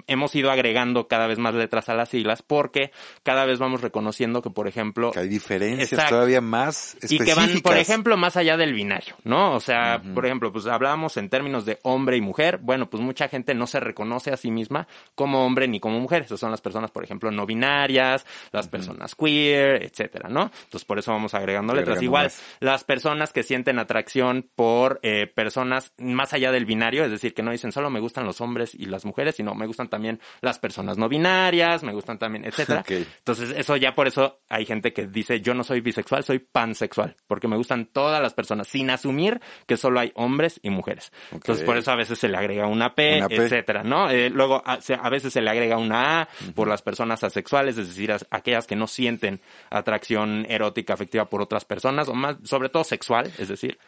hemos 0.06 0.34
ido 0.34 0.50
agregando 0.50 1.08
cada 1.08 1.26
vez 1.26 1.38
más 1.38 1.54
letras 1.54 1.88
a 1.88 1.94
las 1.94 2.08
siglas 2.08 2.42
porque 2.42 2.90
cada 3.22 3.44
vez 3.44 3.58
vamos 3.58 3.80
reconociendo 3.80 4.42
que, 4.42 4.50
por 4.50 4.68
ejemplo... 4.68 5.12
Que 5.12 5.20
hay 5.20 5.28
diferencias 5.28 6.08
todavía 6.08 6.40
más 6.40 6.94
específicas. 6.94 7.26
Y 7.26 7.30
que 7.30 7.34
van, 7.34 7.60
por 7.60 7.76
ejemplo, 7.76 8.16
más 8.16 8.36
allá 8.36 8.56
del 8.56 8.72
binario, 8.72 9.16
¿no? 9.24 9.54
O 9.54 9.60
sea, 9.60 10.02
por 10.14 10.26
ejemplo, 10.26 10.52
pues 10.52 10.66
hablábamos 10.66 11.16
en 11.16 11.28
términos 11.28 11.64
de 11.64 11.78
hombre 11.82 12.16
y 12.16 12.20
mujer. 12.20 12.58
Bueno, 12.58 12.88
pues 12.90 13.02
mucha 13.02 13.28
gente 13.28 13.54
no 13.54 13.66
se 13.66 13.80
reconoce 13.80 14.30
a 14.30 14.36
sí 14.36 14.50
misma 14.50 14.86
como 15.14 15.44
hombre 15.44 15.68
ni 15.68 15.80
como 15.80 16.00
mujer. 16.00 16.22
Esas 16.22 16.40
son 16.40 16.50
las 16.50 16.60
personas, 16.60 16.90
por 16.90 17.04
ejemplo, 17.04 17.30
no 17.30 17.46
binarias, 17.46 18.26
las 18.52 18.68
personas 18.68 19.14
queer, 19.14 19.82
etcétera, 19.82 20.28
¿no? 20.28 20.50
Entonces 20.64 20.84
por 20.84 20.98
eso 20.98 21.12
vamos 21.12 21.34
agregando 21.34 21.74
letras. 21.74 22.02
Igual, 22.02 22.30
las 22.60 22.84
personas 22.84 23.32
que 23.32 23.42
sienten 23.42 23.78
atracción 23.78 24.48
por 24.54 25.00
eh, 25.02 25.26
personas 25.26 25.92
más 25.98 26.32
allá 26.32 26.52
del 26.52 26.66
binario, 26.66 27.04
es 27.04 27.10
decir, 27.10 27.34
que 27.34 27.42
no 27.42 27.50
dicen 27.50 27.72
solo 27.72 27.90
me 27.90 28.00
gustan 28.00 28.24
los 28.24 28.40
hombres 28.40 28.74
y 28.74 28.86
las 28.86 29.04
mujeres, 29.04 29.36
sino 29.36 29.54
me 29.56 29.66
gustan 29.66 29.88
también 29.88 30.20
las 30.40 30.58
personas 30.58 30.98
no 30.98 31.08
binarias, 31.08 31.82
me 31.82 31.92
gustan 31.92 32.18
también, 32.18 32.44
etcétera. 32.44 32.84
Entonces 33.18 33.54
eso 33.56 33.76
ya 33.76 33.94
por 33.94 34.06
eso 34.06 34.40
hay 34.48 34.64
gente 34.66 34.92
que 34.92 35.06
dice 35.06 35.40
yo 35.40 35.54
no 35.54 35.64
soy 35.64 35.80
bisexual, 35.80 36.24
soy 36.24 36.38
pansexual, 36.38 37.16
porque 37.26 37.48
me 37.48 37.56
gustan 37.56 37.86
todas 37.86 38.22
las 38.22 38.34
personas, 38.34 38.68
sin 38.68 38.90
asumir 38.90 39.40
que 39.66 39.76
solo 39.76 40.00
hay 40.00 40.12
hombres 40.14 40.60
y 40.62 40.70
mujeres. 40.70 41.12
Entonces 41.32 41.64
por 41.64 41.76
eso 41.76 41.90
a 41.90 41.96
veces 41.96 42.18
se 42.18 42.28
le 42.28 42.36
agrega 42.36 42.66
una 42.66 42.94
P, 42.94 43.18
etcétera, 43.18 43.82
¿no? 43.82 44.10
Eh, 44.10 44.30
luego 44.30 44.62
a, 44.64 45.10
veces 45.10 45.32
se 45.32 45.40
le 45.40 45.50
agrega 45.50 45.78
una 45.78 46.22
A 46.22 46.28
por 46.54 46.68
las 46.68 46.82
personas 46.82 47.24
asexuales, 47.24 47.78
es 47.78 47.88
decir, 47.88 48.14
aquellas 48.30 48.66
que 48.66 48.76
no 48.76 48.86
sienten 48.86 49.40
atracción 49.70 50.46
erótica, 50.48 50.94
afectiva 50.94 51.26
por 51.28 51.42
otras 51.42 51.64
personas, 51.64 52.08
o 52.08 52.14
más, 52.14 52.36
sobre 52.44 52.68
todo 52.68 52.84
sexual, 52.84 53.30
es 53.38 53.48
decir. 53.48 53.78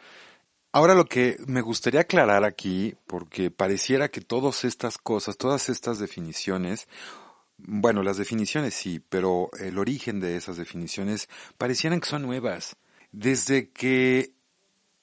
Ahora 0.71 0.93
lo 0.93 1.05
que 1.05 1.37
me 1.47 1.61
gustaría 1.61 2.01
aclarar 2.01 2.43
aquí, 2.43 2.95
porque 3.07 3.49
pareciera 3.49 4.09
que 4.09 4.21
todas 4.21 4.63
estas 4.65 4.99
cosas, 4.99 5.35
todas 5.35 5.67
estas 5.67 5.97
definiciones, 5.97 6.87
bueno, 7.57 8.03
las 8.03 8.17
definiciones 8.17 8.75
sí, 8.75 9.01
pero 9.09 9.49
el 9.59 9.79
origen 9.79 10.19
de 10.19 10.37
esas 10.37 10.57
definiciones 10.57 11.27
parecieran 11.57 11.99
que 11.99 12.07
son 12.07 12.21
nuevas. 12.21 12.75
Desde 13.11 13.69
que 13.71 14.33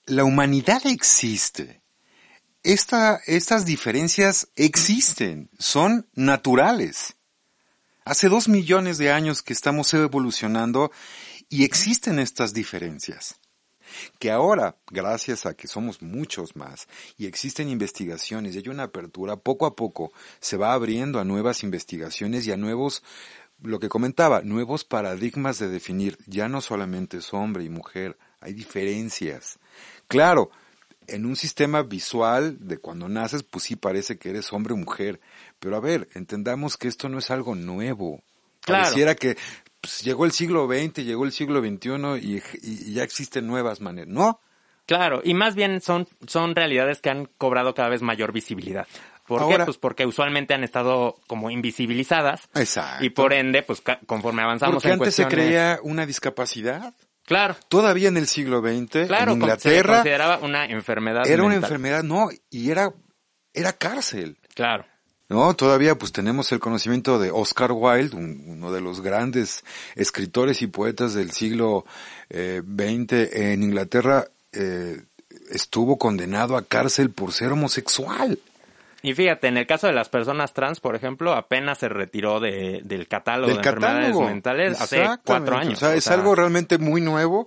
la 0.04 0.22
humanidad 0.22 0.86
existe, 0.86 1.82
estas 2.62 3.64
diferencias 3.64 4.48
existen, 4.54 5.50
son 5.58 6.08
naturales. 6.14 7.16
Hace 8.04 8.28
dos 8.28 8.48
millones 8.48 8.98
de 8.98 9.10
años 9.10 9.42
que 9.42 9.52
estamos 9.52 9.92
evolucionando 9.94 10.92
y 11.48 11.64
existen 11.64 12.20
estas 12.20 12.54
diferencias. 12.54 13.40
Que 14.18 14.30
ahora, 14.30 14.76
gracias 14.90 15.46
a 15.46 15.54
que 15.54 15.68
somos 15.68 16.02
muchos 16.02 16.56
más 16.56 16.88
y 17.18 17.26
existen 17.26 17.68
investigaciones 17.68 18.54
y 18.54 18.58
hay 18.58 18.68
una 18.68 18.84
apertura, 18.84 19.36
poco 19.36 19.66
a 19.66 19.76
poco 19.76 20.12
se 20.40 20.56
va 20.56 20.72
abriendo 20.72 21.18
a 21.20 21.24
nuevas 21.24 21.62
investigaciones 21.62 22.46
y 22.46 22.52
a 22.52 22.56
nuevos 22.56 23.02
lo 23.62 23.78
que 23.80 23.88
comentaba, 23.88 24.42
nuevos 24.42 24.84
paradigmas 24.84 25.58
de 25.58 25.68
definir, 25.68 26.18
ya 26.26 26.48
no 26.48 26.60
solamente 26.60 27.18
es 27.18 27.32
hombre 27.32 27.64
y 27.64 27.70
mujer, 27.70 28.18
hay 28.40 28.52
diferencias. 28.52 29.58
Claro, 30.08 30.50
en 31.06 31.26
un 31.26 31.36
sistema 31.36 31.82
visual 31.82 32.58
de 32.60 32.78
cuando 32.78 33.08
naces, 33.08 33.42
pues 33.42 33.64
sí 33.64 33.76
parece 33.76 34.18
que 34.18 34.30
eres 34.30 34.52
hombre 34.52 34.74
o 34.74 34.76
mujer. 34.76 35.20
Pero 35.58 35.76
a 35.76 35.80
ver, 35.80 36.08
entendamos 36.14 36.76
que 36.76 36.88
esto 36.88 37.08
no 37.08 37.18
es 37.18 37.30
algo 37.30 37.54
nuevo. 37.54 38.22
Claro. 38.60 38.84
Pareciera 38.84 39.14
que 39.14 39.36
pues, 39.86 40.02
llegó 40.02 40.24
el 40.24 40.32
siglo 40.32 40.66
XX, 40.66 41.04
llegó 41.04 41.24
el 41.24 41.32
siglo 41.32 41.60
XXI 41.60 41.90
y, 42.20 42.42
y, 42.62 42.94
ya 42.94 43.02
existen 43.04 43.46
nuevas 43.46 43.80
maneras. 43.80 44.08
No. 44.08 44.40
Claro, 44.84 45.20
y 45.24 45.34
más 45.34 45.54
bien 45.54 45.80
son, 45.80 46.06
son 46.26 46.54
realidades 46.54 47.00
que 47.00 47.10
han 47.10 47.26
cobrado 47.38 47.74
cada 47.74 47.88
vez 47.88 48.02
mayor 48.02 48.32
visibilidad. 48.32 48.86
¿Por 49.26 49.48
qué? 49.48 49.64
Pues 49.64 49.78
porque 49.78 50.06
usualmente 50.06 50.54
han 50.54 50.62
estado 50.62 51.16
como 51.26 51.50
invisibilizadas. 51.50 52.48
Exacto. 52.54 53.04
Y 53.04 53.10
por 53.10 53.32
ende, 53.32 53.62
pues 53.62 53.82
conforme 54.06 54.42
avanzamos 54.42 54.76
porque 54.76 54.92
antes 54.92 55.14
se 55.14 55.26
creía 55.26 55.80
una 55.82 56.06
discapacidad. 56.06 56.94
Claro. 57.24 57.56
Todavía 57.68 58.08
en 58.08 58.16
el 58.16 58.28
siglo 58.28 58.60
XX, 58.60 59.10
en 59.10 59.30
Inglaterra. 59.30 59.58
Se 59.58 59.82
consideraba 59.82 60.38
una 60.38 60.64
enfermedad. 60.66 61.26
Era 61.26 61.42
una 61.42 61.56
enfermedad, 61.56 62.04
no, 62.04 62.28
y 62.50 62.70
era, 62.70 62.92
era 63.52 63.72
cárcel. 63.72 64.38
Claro. 64.54 64.84
No, 65.28 65.54
todavía 65.54 65.96
pues 65.96 66.12
tenemos 66.12 66.52
el 66.52 66.60
conocimiento 66.60 67.18
de 67.18 67.30
Oscar 67.32 67.72
Wilde, 67.72 68.16
uno 68.16 68.70
de 68.70 68.80
los 68.80 69.00
grandes 69.00 69.64
escritores 69.96 70.62
y 70.62 70.68
poetas 70.68 71.14
del 71.14 71.32
siglo 71.32 71.84
XX 72.30 73.12
eh, 73.12 73.52
en 73.52 73.62
Inglaterra, 73.64 74.26
eh, 74.52 75.02
estuvo 75.50 75.98
condenado 75.98 76.56
a 76.56 76.62
cárcel 76.62 77.10
por 77.10 77.32
ser 77.32 77.52
homosexual. 77.52 78.38
Y 79.02 79.14
fíjate, 79.14 79.48
en 79.48 79.56
el 79.56 79.66
caso 79.66 79.86
de 79.86 79.92
las 79.92 80.08
personas 80.08 80.52
trans, 80.52 80.80
por 80.80 80.96
ejemplo, 80.96 81.32
apenas 81.34 81.78
se 81.78 81.88
retiró 81.88 82.40
de, 82.40 82.80
del 82.82 83.06
catálogo 83.06 83.52
de 83.52 83.58
enfermedades 83.58 84.16
mentales 84.16 84.80
hace 84.80 85.06
cuatro 85.24 85.56
años. 85.56 85.74
O 85.74 85.76
sea, 85.76 85.94
es 85.94 86.08
algo 86.08 86.34
realmente 86.34 86.78
muy 86.78 87.00
nuevo. 87.00 87.46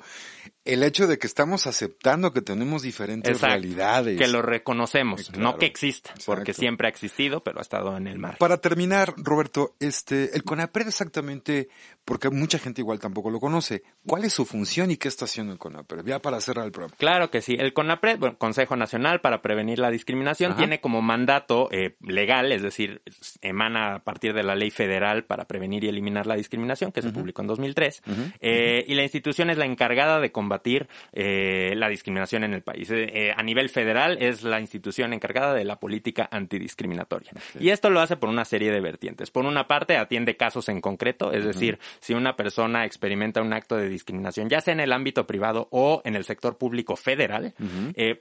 El 0.66 0.84
hecho 0.84 1.08
de 1.08 1.18
que 1.18 1.28
estamos 1.28 1.68
aceptando 1.68 2.32
que 2.32 2.42
tenemos 2.42 2.82
diferentes 2.82 3.42
realidades. 3.42 4.18
Que 4.18 4.28
lo 4.28 4.42
reconocemos, 4.42 5.36
no 5.38 5.58
que 5.58 5.66
exista, 5.66 6.14
porque 6.26 6.54
siempre 6.54 6.88
ha 6.88 6.90
existido, 6.90 7.44
pero 7.44 7.60
ha 7.60 7.62
estado 7.62 7.96
en 7.98 8.08
el 8.08 8.20
mar. 8.20 8.38
Para 8.38 8.58
terminar, 8.58 9.14
Roberto, 9.18 9.76
este, 9.80 10.36
el 10.36 10.44
CONAPRED 10.44 10.88
exactamente, 10.88 11.70
porque 12.06 12.30
mucha 12.30 12.60
gente 12.60 12.82
igual 12.82 13.00
tampoco 13.00 13.30
lo 13.30 13.40
conoce, 13.40 13.84
¿cuál 14.06 14.26
es 14.26 14.34
su 14.34 14.46
función 14.46 14.92
y 14.92 14.98
qué 14.98 15.08
está 15.08 15.26
haciendo 15.26 15.54
el 15.54 15.60
CONAPRED? 15.60 16.06
Ya 16.06 16.20
para 16.20 16.40
cerrar 16.42 16.66
el 16.66 16.72
programa. 16.72 16.96
Claro 16.98 17.30
que 17.32 17.42
sí. 17.42 17.56
El 17.58 17.74
CONAPRED, 17.74 18.20
bueno, 18.20 18.38
Consejo 18.38 18.76
Nacional 18.76 19.22
para 19.22 19.42
Prevenir 19.42 19.80
la 19.80 19.92
Discriminación, 19.92 20.56
tiene 20.56 20.80
como 20.80 21.02
mandato 21.02 21.70
eh, 21.72 21.96
legal, 22.02 22.52
es 22.52 22.62
decir, 22.62 23.02
emana 23.42 23.96
a 23.96 24.00
partir 24.04 24.34
de 24.34 24.44
la 24.44 24.56
ley 24.56 24.72
federal 24.72 25.26
para 25.26 25.46
prevenir 25.46 25.84
y 25.84 25.90
eliminar 25.90 26.28
la 26.28 26.36
discriminación, 26.36 26.92
que 26.92 27.02
se 27.02 27.12
publicó 27.12 27.42
en 27.42 27.48
2003, 27.48 28.02
eh, 28.42 28.86
y 28.88 28.96
la 28.96 29.04
institución 29.04 29.50
es 29.50 29.58
la 29.58 29.66
encargada 29.66 30.20
de 30.20 30.32
combatir 30.40 30.88
eh, 31.12 31.74
la 31.76 31.90
discriminación 31.90 32.46
en 32.46 32.54
el 32.54 32.62
país. 32.62 32.90
Eh, 32.92 33.10
eh, 33.14 33.34
a 33.36 33.44
nivel 33.44 33.68
federal 33.68 34.18
es 34.22 34.44
la 34.44 34.62
institución 34.62 35.12
encargada 35.12 35.54
de 35.54 35.66
la 35.66 35.78
política 35.82 36.30
antidiscriminatoria. 36.32 37.32
Y 37.60 37.72
esto 37.72 37.90
lo 37.90 38.00
hace 38.00 38.16
por 38.16 38.30
una 38.30 38.46
serie 38.46 38.72
de 38.72 38.80
vertientes. 38.80 39.32
Por 39.32 39.44
una 39.44 39.68
parte, 39.68 39.98
atiende 39.98 40.38
casos 40.38 40.70
en 40.70 40.80
concreto, 40.80 41.34
es 41.34 41.44
decir, 41.44 41.78
si 42.00 42.14
una 42.14 42.38
persona 42.38 42.86
experimenta 42.86 43.42
un 43.42 43.52
acto 43.52 43.76
de 43.76 43.90
discriminación, 43.90 44.48
ya 44.48 44.62
sea 44.62 44.74
en 44.74 44.80
el 44.80 44.94
ámbito 44.94 45.28
privado 45.28 45.68
o 45.72 46.02
en 46.06 46.16
el 46.16 46.24
sector 46.24 46.58
público 46.58 46.96
federal, 46.96 47.54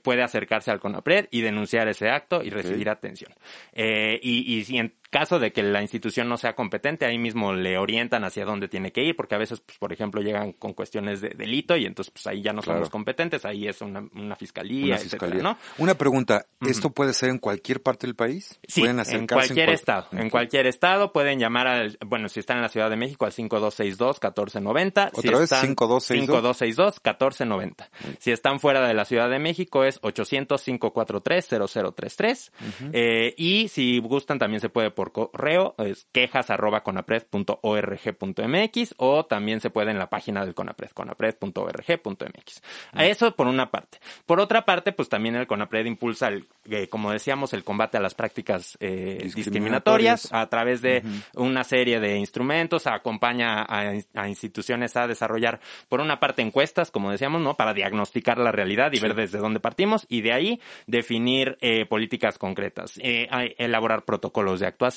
puede 0.03 0.21
acercarse 0.21 0.71
al 0.71 0.81
CONAPRED 0.81 1.29
y 1.31 1.39
denunciar 1.39 1.87
ese 1.87 2.09
acto 2.09 2.43
y 2.43 2.49
recibir 2.49 2.89
atención. 2.89 3.31
y, 3.73 4.57
y 4.57 4.65
si 4.65 4.77
en 4.77 4.93
caso 5.09 5.39
de 5.39 5.51
que 5.51 5.63
la 5.63 5.81
institución 5.81 6.29
no 6.29 6.37
sea 6.37 6.55
competente, 6.55 7.05
ahí 7.05 7.17
mismo 7.17 7.53
le 7.53 7.77
orientan 7.77 8.23
hacia 8.23 8.45
dónde 8.45 8.67
tiene 8.67 8.91
que 8.91 9.03
ir, 9.03 9.15
porque 9.15 9.35
a 9.35 9.37
veces, 9.37 9.61
pues, 9.61 9.77
por 9.77 9.93
ejemplo, 9.93 10.21
llegan 10.21 10.53
con 10.53 10.73
cuestiones 10.73 11.21
de 11.21 11.29
delito 11.29 11.75
y 11.75 11.85
entonces 11.85 12.11
pues 12.11 12.27
ahí 12.27 12.41
ya 12.41 12.53
no 12.53 12.61
somos 12.61 12.89
competentes, 12.89 13.45
ahí 13.45 13.67
es 13.67 13.81
una, 13.81 14.35
fiscalía, 14.35 14.99
una 15.21 15.41
¿no? 15.41 15.57
Una 15.77 15.95
pregunta, 15.95 16.45
¿esto 16.61 16.91
puede 16.91 17.13
ser 17.13 17.29
en 17.29 17.39
cualquier 17.39 17.81
parte 17.81 18.07
del 18.07 18.15
país? 18.15 18.59
Sí, 18.67 18.83
en 18.85 19.27
cualquier 19.27 19.69
estado. 19.69 20.07
En 20.11 20.29
cualquier 20.29 20.67
estado 20.67 21.11
pueden 21.11 21.39
llamar 21.39 21.67
al, 21.67 21.97
bueno, 22.05 22.29
si 22.29 22.39
están 22.39 22.57
en 22.57 22.63
la 22.63 22.69
Ciudad 22.69 22.89
de 22.89 22.97
México, 22.97 23.25
al 23.25 23.31
5262-1490. 23.31 25.11
¿Otra 25.13 25.39
vez? 25.39 25.49
5262. 25.49 26.59
5262-1490. 26.59 27.89
Si 28.19 28.31
están 28.31 28.59
fuera 28.59 28.87
de 28.87 28.93
la 28.93 29.05
Ciudad 29.05 29.27
de 29.29 29.39
México 29.39 29.83
es 29.83 29.99
800-543-0033. 30.01 32.51
eh, 32.93 33.33
y 33.37 33.69
si 33.69 33.99
gustan 33.99 34.37
también 34.39 34.61
se 34.61 34.69
puede 34.69 34.91
por 34.99 35.13
correo, 35.13 35.75
es 35.77 36.09
quejas 36.11 36.49
arroba 36.49 36.83
conapred.org.mx 36.83 38.95
o 38.97 39.25
también 39.25 39.61
se 39.61 39.69
puede 39.69 39.91
en 39.91 39.97
la 39.97 40.09
página 40.09 40.43
del 40.43 40.53
Conapred, 40.53 40.89
conapred.org.mx. 40.89 42.61
Eso 42.97 43.33
por 43.33 43.47
una 43.47 43.71
parte. 43.71 43.99
Por 44.25 44.41
otra 44.41 44.65
parte, 44.65 44.91
pues 44.91 45.07
también 45.07 45.37
el 45.37 45.47
Conapred 45.47 45.85
impulsa, 45.85 46.27
el, 46.27 46.49
eh, 46.69 46.89
como 46.89 47.13
decíamos, 47.13 47.53
el 47.53 47.63
combate 47.63 47.95
a 47.95 48.01
las 48.01 48.13
prácticas 48.13 48.77
eh, 48.81 49.31
discriminatorias. 49.33 50.33
a 50.33 50.47
través 50.47 50.81
de 50.81 51.01
una 51.33 51.63
serie 51.63 52.01
de 52.01 52.17
instrumentos, 52.17 52.85
acompaña 52.85 53.65
a, 53.69 54.27
instituciones 54.27 54.97
a 54.97 55.07
desarrollar, 55.07 55.61
por 55.87 56.01
una 56.01 56.19
parte, 56.19 56.41
encuestas, 56.41 56.91
como 56.91 57.09
decíamos, 57.09 57.41
¿no? 57.41 57.55
Para 57.55 57.73
diagnosticar 57.73 58.37
la 58.37 58.51
realidad 58.51 58.91
y 58.91 58.99
ver 58.99 59.15
desde 59.15 59.37
dónde 59.37 59.61
partimos 59.61 60.05
y 60.09 60.19
de 60.19 60.33
ahí 60.33 60.59
definir 60.87 61.57
eh, 61.61 61.85
políticas 61.85 62.37
concretas, 62.37 62.99
elaborar 63.01 64.03
protocolos 64.03 64.59
de 64.59 64.67
actuación 64.67 64.88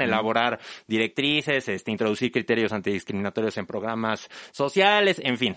elaborar 0.00 0.58
directrices, 0.86 1.68
este, 1.68 1.90
introducir 1.90 2.32
criterios 2.32 2.72
antidiscriminatorios 2.72 3.56
en 3.58 3.66
programas 3.66 4.28
sociales, 4.52 5.20
en 5.22 5.38
fin, 5.38 5.56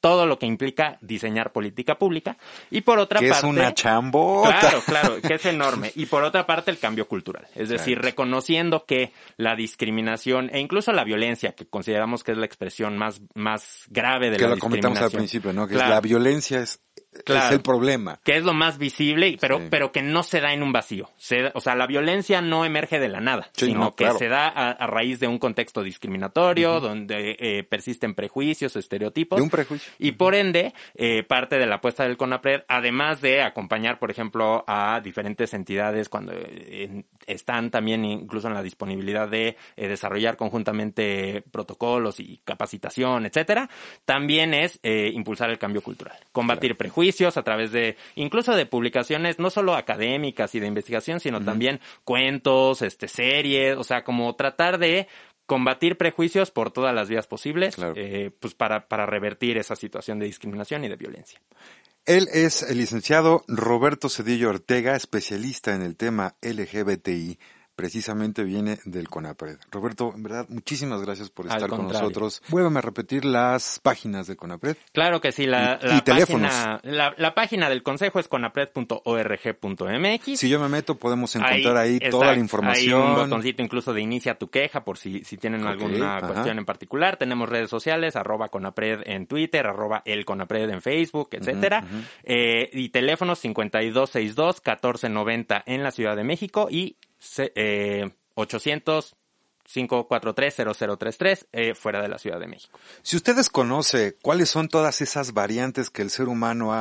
todo 0.00 0.26
lo 0.26 0.38
que 0.38 0.46
implica 0.46 0.98
diseñar 1.00 1.52
política 1.52 1.98
pública. 1.98 2.36
Y 2.70 2.82
por 2.82 2.98
otra 2.98 3.20
que 3.20 3.28
parte. 3.28 3.46
es 3.46 3.50
una 3.52 3.74
chambota. 3.74 4.58
Claro, 4.60 4.80
claro, 4.86 5.20
que 5.20 5.34
es 5.34 5.46
enorme. 5.46 5.92
Y 5.94 6.06
por 6.06 6.22
otra 6.22 6.46
parte, 6.46 6.70
el 6.70 6.78
cambio 6.78 7.08
cultural. 7.08 7.46
Es 7.54 7.68
decir, 7.68 7.98
reconociendo 7.98 8.84
que 8.84 9.12
la 9.36 9.56
discriminación 9.56 10.50
e 10.52 10.60
incluso 10.60 10.92
la 10.92 11.04
violencia, 11.04 11.52
que 11.52 11.66
consideramos 11.66 12.22
que 12.22 12.32
es 12.32 12.38
la 12.38 12.46
expresión 12.46 12.96
más, 12.96 13.20
más 13.34 13.84
grave 13.88 14.30
de 14.30 14.38
la 14.38 14.48
discriminación. 14.48 14.50
Que 14.50 14.56
lo 14.56 14.60
comentamos 14.60 14.98
al 14.98 15.10
principio, 15.10 15.52
¿no? 15.52 15.66
Que 15.66 15.74
la 15.74 16.00
violencia 16.00 16.60
es 16.60 16.80
es 17.12 17.52
el 17.52 17.60
problema. 17.60 18.20
Que 18.22 18.36
es 18.36 18.44
lo 18.44 18.52
más 18.52 18.78
visible, 18.78 19.36
pero, 19.40 19.60
pero 19.70 19.92
que 19.92 20.02
no 20.02 20.22
se 20.22 20.40
da 20.40 20.52
en 20.52 20.62
un 20.62 20.72
vacío. 20.72 21.10
o 21.54 21.60
sea, 21.60 21.74
la 21.74 21.86
violencia 21.86 22.40
no 22.42 22.64
emerge 22.64 22.98
de 22.98 23.08
la 23.08 23.20
nada, 23.20 23.50
sino 23.54 23.94
que 23.94 24.10
se 24.12 24.28
da 24.28 24.48
a, 24.48 24.86
raíz 24.86 25.18
de 25.20 25.26
un 25.26 25.38
contexto 25.38 25.82
discriminatorio, 25.82 26.80
donde 26.80 27.36
eh, 27.38 27.64
persisten 27.64 28.14
prejuicios, 28.14 28.76
estereotipos. 28.76 29.38
De 29.38 29.42
un 29.42 29.50
prejuicio. 29.50 29.92
Y 29.98 30.12
por 30.12 30.34
ende, 30.34 30.74
eh, 30.94 31.22
parte 31.22 31.58
de 31.58 31.66
la 31.66 31.76
apuesta 31.76 32.04
del 32.04 32.16
CONAPRED, 32.16 32.62
además 32.68 33.20
de 33.20 33.42
acompañar, 33.42 33.98
por 33.98 34.10
ejemplo, 34.10 34.64
a 34.66 35.00
diferentes 35.02 35.54
entidades 35.54 36.08
cuando 36.08 36.32
eh, 36.34 37.04
están 37.26 37.70
también 37.70 38.04
incluso 38.04 38.48
en 38.48 38.54
la 38.54 38.62
disponibilidad 38.62 39.28
de 39.28 39.56
desarrollar 39.76 40.36
conjuntamente 40.36 41.42
protocolos 41.50 42.20
y 42.20 42.40
capacitación, 42.44 43.26
etcétera, 43.26 43.68
también 44.04 44.54
es 44.54 44.80
impulsar 44.82 45.50
el 45.50 45.58
cambio 45.58 45.82
cultural, 45.82 46.16
combatir 46.32 46.76
prejuicios 46.76 46.98
a 47.36 47.42
través 47.42 47.72
de, 47.72 47.96
incluso 48.14 48.54
de 48.54 48.66
publicaciones 48.66 49.38
no 49.38 49.50
solo 49.50 49.74
académicas 49.74 50.54
y 50.54 50.60
de 50.60 50.66
investigación, 50.66 51.20
sino 51.20 51.42
también 51.42 51.80
cuentos, 52.04 52.82
este, 52.82 53.08
series, 53.08 53.76
o 53.76 53.84
sea, 53.84 54.04
como 54.04 54.34
tratar 54.36 54.78
de 54.78 55.08
combatir 55.46 55.96
prejuicios 55.96 56.50
por 56.50 56.70
todas 56.70 56.94
las 56.94 57.08
vías 57.08 57.26
posibles, 57.26 57.76
eh, 57.96 58.30
pues 58.38 58.54
para, 58.54 58.86
para 58.86 59.06
revertir 59.06 59.56
esa 59.56 59.76
situación 59.76 60.18
de 60.18 60.26
discriminación 60.26 60.84
y 60.84 60.88
de 60.88 60.96
violencia. 60.96 61.40
Él 62.04 62.28
es 62.32 62.62
el 62.62 62.78
licenciado 62.78 63.44
Roberto 63.48 64.08
Cedillo 64.08 64.50
Ortega, 64.50 64.94
especialista 64.96 65.74
en 65.74 65.82
el 65.82 65.96
tema 65.96 66.36
LGBTI 66.42 67.38
precisamente 67.78 68.42
viene 68.42 68.80
del 68.86 69.08
CONAPRED. 69.08 69.58
Roberto, 69.70 70.12
en 70.12 70.24
verdad, 70.24 70.46
muchísimas 70.48 71.00
gracias 71.00 71.30
por 71.30 71.46
estar 71.46 71.68
con 71.68 71.86
nosotros. 71.86 72.42
Vuélvame 72.48 72.80
a 72.80 72.82
repetir 72.82 73.24
las 73.24 73.78
páginas 73.78 74.26
de 74.26 74.34
CONAPRED. 74.34 74.76
Claro 74.90 75.20
que 75.20 75.30
sí, 75.30 75.46
la, 75.46 75.78
y, 75.80 76.00
Página, 76.00 76.80
la, 76.82 77.34
página 77.36 77.68
del 77.68 77.84
consejo 77.84 78.18
es 78.18 78.26
conapred.org.mx. 78.26 80.40
Si 80.40 80.48
yo 80.48 80.58
me 80.58 80.68
meto, 80.68 80.96
podemos 80.96 81.36
encontrar 81.36 81.76
ahí, 81.76 82.00
toda 82.00 82.32
la 82.32 82.38
información. 82.40 83.00
Hay 83.00 83.08
un 83.10 83.14
botoncito 83.14 83.62
incluso 83.62 83.92
de 83.92 84.00
inicia 84.00 84.34
tu 84.34 84.50
queja 84.50 84.82
por 84.82 84.98
si, 84.98 85.22
si 85.22 85.36
tienen 85.36 85.64
alguna 85.64 86.18
cuestión 86.18 86.58
en 86.58 86.64
particular. 86.64 87.16
Tenemos 87.16 87.48
redes 87.48 87.70
sociales, 87.70 88.16
arroba 88.16 88.48
CONAPRED 88.48 89.02
en 89.06 89.28
Twitter, 89.28 89.68
arroba 89.68 90.02
el 90.04 90.24
CONAPRED 90.24 90.70
en 90.70 90.82
Facebook, 90.82 91.28
etcétera. 91.30 91.84
Eh, 92.24 92.70
y 92.72 92.88
teléfonos 92.88 93.44
5262-1490 93.44 95.62
en 95.66 95.84
la 95.84 95.92
Ciudad 95.92 96.16
de 96.16 96.24
México 96.24 96.66
y 96.68 96.96
eh, 97.54 98.10
800 98.34 99.16
543-0033 99.68 101.46
eh, 101.52 101.74
fuera 101.74 102.00
de 102.00 102.08
la 102.08 102.18
Ciudad 102.18 102.40
de 102.40 102.46
México. 102.46 102.78
Si 103.02 103.16
ustedes 103.16 103.50
conocen 103.50 104.16
cuáles 104.22 104.48
son 104.48 104.68
todas 104.68 105.02
esas 105.02 105.34
variantes 105.34 105.90
que 105.90 106.00
el 106.00 106.08
ser 106.08 106.28
humano 106.28 106.72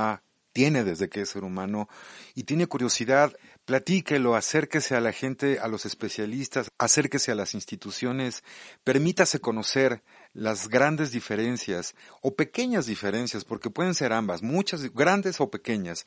tiene 0.54 0.84
desde 0.84 1.10
que 1.10 1.22
es 1.22 1.30
ser 1.30 1.44
humano 1.44 1.88
y 2.34 2.44
tiene 2.44 2.66
curiosidad, 2.66 3.38
platíquelo, 3.66 4.36
acérquese 4.36 4.96
a 4.96 5.02
la 5.02 5.12
gente, 5.12 5.60
a 5.60 5.68
los 5.68 5.86
especialistas, 5.86 6.72
acérquese 6.78 7.32
a 7.32 7.36
las 7.36 7.54
instituciones, 7.54 8.44
permítase 8.84 9.40
conocer 9.40 10.02
las 10.34 10.70
grandes 10.70 11.12
diferencias 11.12 11.94
o 12.22 12.36
pequeñas 12.36 12.86
diferencias, 12.86 13.44
porque 13.44 13.70
pueden 13.70 13.94
ser 13.94 14.14
ambas, 14.14 14.42
muchas, 14.42 14.94
grandes 14.94 15.42
o 15.42 15.52
pequeñas. 15.52 16.06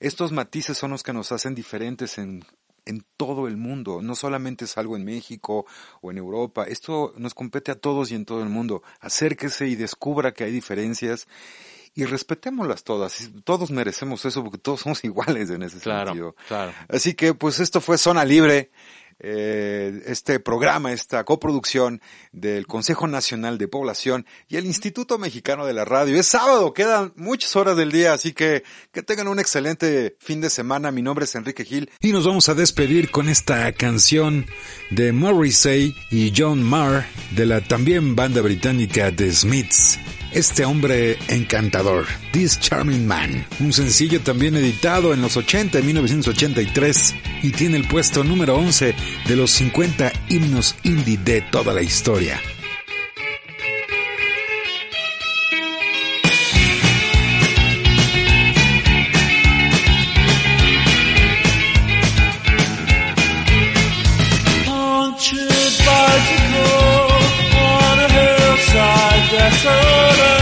Estos 0.00 0.32
matices 0.32 0.78
son 0.78 0.92
los 0.92 1.02
que 1.02 1.12
nos 1.12 1.30
hacen 1.30 1.54
diferentes 1.54 2.18
en 2.18 2.44
en 2.84 3.04
todo 3.16 3.46
el 3.48 3.56
mundo, 3.56 4.02
no 4.02 4.14
solamente 4.14 4.64
es 4.64 4.76
algo 4.78 4.96
en 4.96 5.04
México 5.04 5.66
o 6.00 6.10
en 6.10 6.18
Europa, 6.18 6.64
esto 6.64 7.12
nos 7.16 7.34
compete 7.34 7.70
a 7.70 7.76
todos 7.76 8.10
y 8.10 8.14
en 8.14 8.24
todo 8.24 8.42
el 8.42 8.48
mundo. 8.48 8.82
Acérquese 9.00 9.68
y 9.68 9.76
descubra 9.76 10.32
que 10.32 10.44
hay 10.44 10.52
diferencias 10.52 11.28
y 11.94 12.04
respetémoslas 12.04 12.84
todas. 12.84 13.30
Todos 13.44 13.70
merecemos 13.70 14.24
eso 14.24 14.42
porque 14.42 14.58
todos 14.58 14.80
somos 14.82 15.04
iguales 15.04 15.50
en 15.50 15.62
ese 15.62 15.80
sentido. 15.80 16.34
Claro. 16.48 16.72
Así 16.88 17.14
que 17.14 17.34
pues 17.34 17.60
esto 17.60 17.80
fue 17.80 17.98
Zona 17.98 18.24
Libre 18.24 18.70
eh, 19.22 20.02
este 20.06 20.40
programa, 20.40 20.92
esta 20.92 21.24
coproducción 21.24 22.00
del 22.32 22.66
Consejo 22.66 23.06
Nacional 23.06 23.56
de 23.56 23.68
Población 23.68 24.26
y 24.48 24.56
el 24.56 24.66
Instituto 24.66 25.16
Mexicano 25.16 25.64
de 25.64 25.72
la 25.72 25.84
Radio. 25.84 26.18
Es 26.18 26.26
sábado, 26.26 26.74
quedan 26.74 27.12
muchas 27.16 27.54
horas 27.56 27.76
del 27.76 27.92
día, 27.92 28.12
así 28.12 28.32
que 28.32 28.64
que 28.90 29.02
tengan 29.02 29.28
un 29.28 29.38
excelente 29.38 30.16
fin 30.18 30.40
de 30.40 30.50
semana. 30.50 30.90
Mi 30.90 31.02
nombre 31.02 31.24
es 31.24 31.34
Enrique 31.34 31.64
Gil. 31.64 31.90
Y 32.00 32.12
nos 32.12 32.26
vamos 32.26 32.48
a 32.48 32.54
despedir 32.54 33.10
con 33.10 33.28
esta 33.28 33.72
canción 33.72 34.46
de 34.90 35.12
Morrissey 35.12 35.94
y 36.10 36.32
John 36.36 36.62
Marr 36.62 37.06
de 37.36 37.46
la 37.46 37.60
también 37.62 38.16
banda 38.16 38.40
británica 38.40 39.14
The 39.14 39.32
Smiths 39.32 39.98
este 40.34 40.64
hombre 40.64 41.18
encantador, 41.28 42.06
This 42.32 42.58
Charming 42.58 43.06
Man, 43.06 43.44
un 43.60 43.70
sencillo 43.70 44.22
también 44.22 44.56
editado 44.56 45.12
en 45.12 45.20
los 45.20 45.36
80, 45.36 45.78
en 45.78 45.86
1983, 45.86 47.14
y 47.42 47.50
tiene 47.50 47.76
el 47.76 47.86
puesto 47.86 48.24
número 48.24 48.56
11 48.56 48.94
de 49.28 49.36
los 49.36 49.50
50 49.50 50.10
himnos 50.30 50.74
indie 50.84 51.18
de 51.18 51.42
toda 51.42 51.74
la 51.74 51.82
historia. 51.82 52.40
beside 68.72 69.30
their 69.30 69.50
turban. 69.50 70.41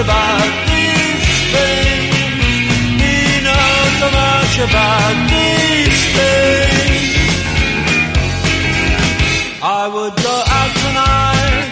about 0.00 0.50
these 0.70 1.26
things. 1.54 2.14
He 3.02 3.18
knows 3.46 3.92
so 3.98 4.08
much 4.22 4.54
about 4.66 5.14
these 5.34 6.02
things. 6.16 7.18
I 9.60 9.90
would 9.94 10.14
go 10.28 10.36
out 10.58 10.72
tonight, 10.84 11.66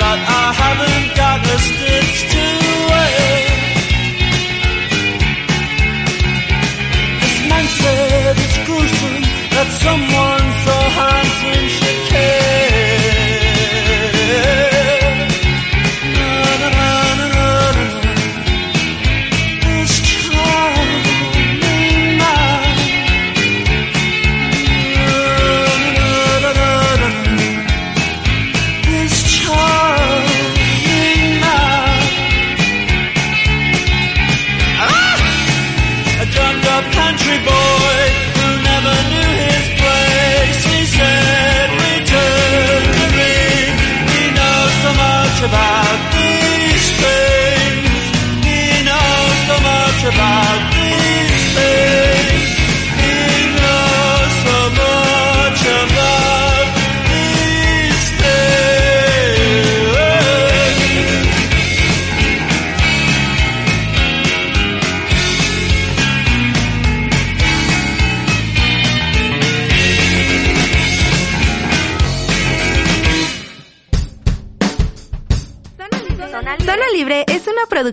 but 0.00 0.18
I 0.18 0.46
haven't 0.62 1.08
got 1.16 1.38
a 1.46 1.58
stitch 1.58 2.20
to. 2.32 2.67